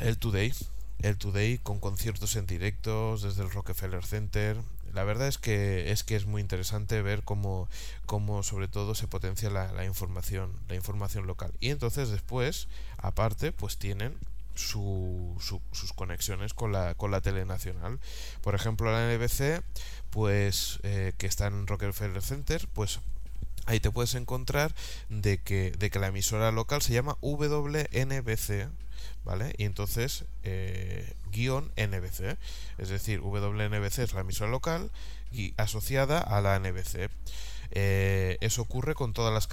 [0.00, 0.52] El Today,
[1.00, 4.56] el Today con conciertos en directos desde el Rockefeller Center.
[4.92, 7.68] La verdad es que es que es muy interesante ver cómo,
[8.06, 11.52] cómo sobre todo se potencia la, información, la información local.
[11.60, 14.16] Y entonces después, aparte, pues tienen
[14.54, 18.00] su, su, sus conexiones con la, con la tele nacional.
[18.42, 19.62] Por ejemplo, la NBC,
[20.10, 23.00] pues eh, que está en Rockefeller Center, pues
[23.66, 24.74] ahí te puedes encontrar
[25.10, 28.68] de que, de que la emisora local se llama WNBC
[29.24, 29.54] ¿vale?
[29.58, 32.36] Y entonces, eh, guion NBC,
[32.78, 34.90] es decir, WNBC es la emisora local
[35.32, 37.10] y asociada a la NBC.
[37.70, 39.48] Eh, eso ocurre con todas las,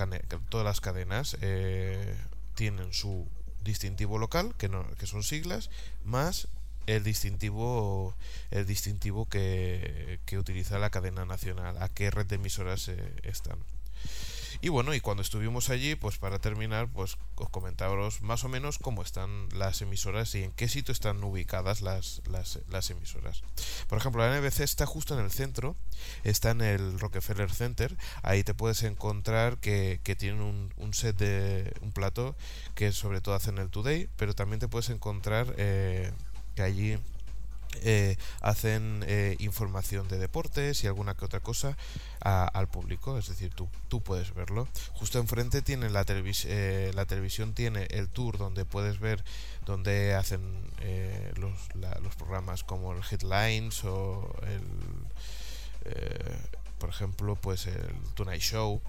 [0.50, 2.16] todas las cadenas, eh,
[2.56, 3.28] tienen su
[3.64, 5.70] distintivo local, que, no, que son siglas,
[6.04, 6.48] más
[6.88, 8.16] el distintivo
[8.52, 12.90] el distintivo que, que utiliza la cadena nacional, a qué red de emisoras
[13.24, 13.58] están.
[14.66, 18.80] Y bueno, y cuando estuvimos allí, pues para terminar, pues os comentaros más o menos
[18.80, 23.44] cómo están las emisoras y en qué sitio están ubicadas las, las, las emisoras.
[23.88, 25.76] Por ejemplo, la NBC está justo en el centro,
[26.24, 31.16] está en el Rockefeller Center, ahí te puedes encontrar que, que tienen un, un, set
[31.16, 32.36] de un plato
[32.74, 36.12] que sobre todo hacen el Today, pero también te puedes encontrar eh,
[36.56, 36.98] que allí
[37.84, 41.78] eh, hacen eh, información de deportes y alguna que otra cosa
[42.26, 44.68] al público, es decir, tú, tú puedes verlo.
[44.94, 49.24] Justo enfrente tiene la, televis eh, la televisión, tiene el tour donde puedes ver
[49.66, 50.42] donde hacen
[50.82, 51.54] eh, los,
[52.02, 54.62] los, programas como el Headlines o el,
[55.86, 56.38] eh,
[56.78, 58.82] por ejemplo, pues el Tonight Show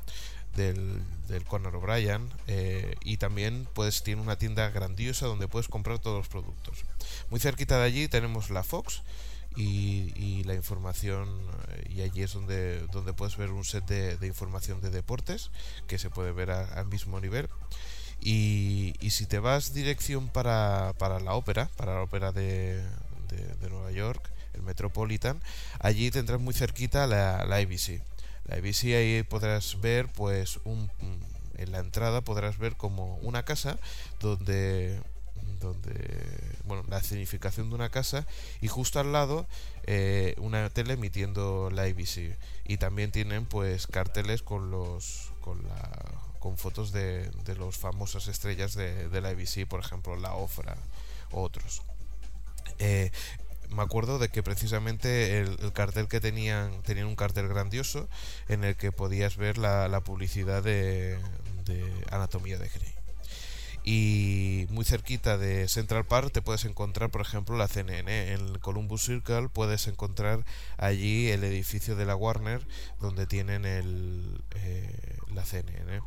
[0.57, 5.99] del, del Conor O'Brien eh, y también pues tiene una tienda grandiosa donde puedes comprar
[5.99, 6.85] todos los productos.
[7.31, 9.03] Muy cerquita de allí tenemos la Fox
[9.57, 11.29] y, la información
[11.71, 15.51] eh, y allí es donde, donde puedes ver un set de, información de deportes
[15.87, 17.49] que se puede ver al mismo nivel.
[18.21, 22.83] Y, si te vas dirección para, para la ópera, para la ópera de,
[23.29, 25.41] de, de Nueva York, el Metropolitan,
[25.81, 28.03] allí tendrás muy cerquita la, la ABC.
[28.49, 30.91] La ABC ahí podrás ver pues un
[31.57, 33.79] en la entrada podrás ver como una casa
[34.21, 35.01] donde
[35.61, 36.29] donde
[36.65, 38.27] bueno la significación de una casa
[38.61, 39.47] y justo al lado
[39.85, 42.37] eh, una tele emitiendo la ABC
[42.67, 45.91] y también tienen pues carteles con los con la
[46.39, 50.77] con fotos de, de los famosas estrellas de, de la ABC por ejemplo la Ofra
[51.33, 51.83] u otros.
[52.79, 53.11] Eh,
[53.71, 58.09] me acuerdo de que precisamente el, cartel que tenían tenían un cartel grandioso
[58.49, 61.19] en el que podías ver la, publicidad de,
[61.65, 62.97] de Anatomía de Grey
[63.87, 68.33] y muy cerquita de Central Park te puedes encontrar, por ejemplo, la CNN.
[68.33, 70.45] En Columbus Circle puedes encontrar
[70.77, 72.67] allí el edificio de la Warner
[72.99, 76.01] donde tienen el, eh, la CNN.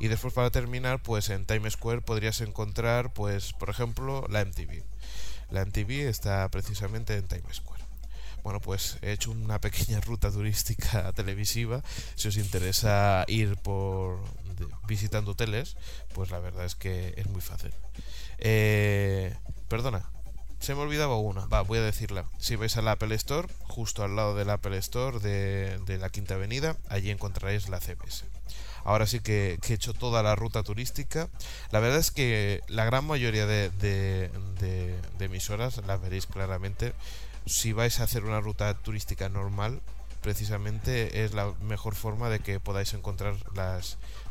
[0.00, 4.82] Y después para terminar, pues en Times Square podrías encontrar, pues por ejemplo, la MTV.
[5.52, 7.84] La MTV está precisamente en Times Square.
[8.42, 11.82] Bueno, pues he hecho una pequeña ruta turística televisiva.
[12.14, 14.18] Si os interesa ir por
[14.88, 15.76] visitando hoteles,
[16.14, 17.72] pues la verdad es que es muy fácil.
[18.38, 19.36] Eh,
[19.68, 20.10] perdona,
[20.58, 21.46] se me olvidaba una.
[21.46, 22.24] Va, voy a decirla.
[22.38, 26.76] Si vais al Apple Store, justo al lado del Apple Store de, la Quinta Avenida,
[26.88, 28.24] allí encontraréis la CBS.
[28.84, 31.28] Ahora sí que, he hecho toda la ruta turística.
[31.70, 34.30] La verdad es que la gran mayoría de, de,
[35.18, 36.92] de emisoras las veréis claramente.
[37.46, 39.80] Si vais a hacer una ruta turística normal,
[40.22, 43.34] precisamente es la mejor forma de que podáis encontrar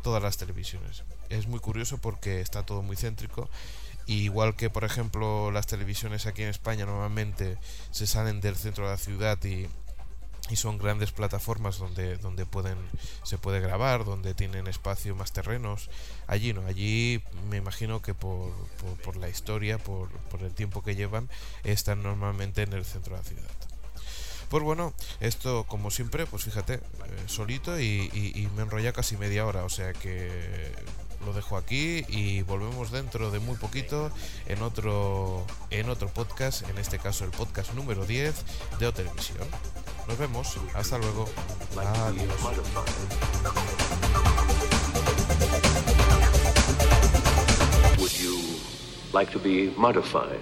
[0.01, 1.03] todas las televisiones.
[1.29, 3.49] Es muy curioso porque está todo muy céntrico.
[4.07, 7.57] igual que, por ejemplo, las televisiones aquí en España normalmente
[7.91, 9.67] se salen del centro de la ciudad y,
[10.51, 12.77] y son grandes plataformas donde, donde pueden,
[13.23, 15.89] se puede grabar, donde tienen espacio más terrenos.
[16.27, 18.51] Allí no, allí me imagino que por,
[19.03, 21.29] por, la historia, por, por el tiempo que llevan,
[21.63, 23.51] están normalmente en el centro de la ciudad.
[24.49, 26.81] Pues bueno, esto como siempre, pues fíjate, eh,
[27.27, 30.73] solito y, me enrolla casi media hora, o sea que
[31.25, 34.11] lo dejo aquí y volvemos dentro de muy poquito
[34.47, 38.35] en otro en otro podcast, en este caso el podcast número 10
[38.79, 39.47] de O Televisión.
[40.07, 41.25] Nos vemos, hasta luego.
[41.77, 42.31] Adiós.
[49.13, 50.39] like to be modified?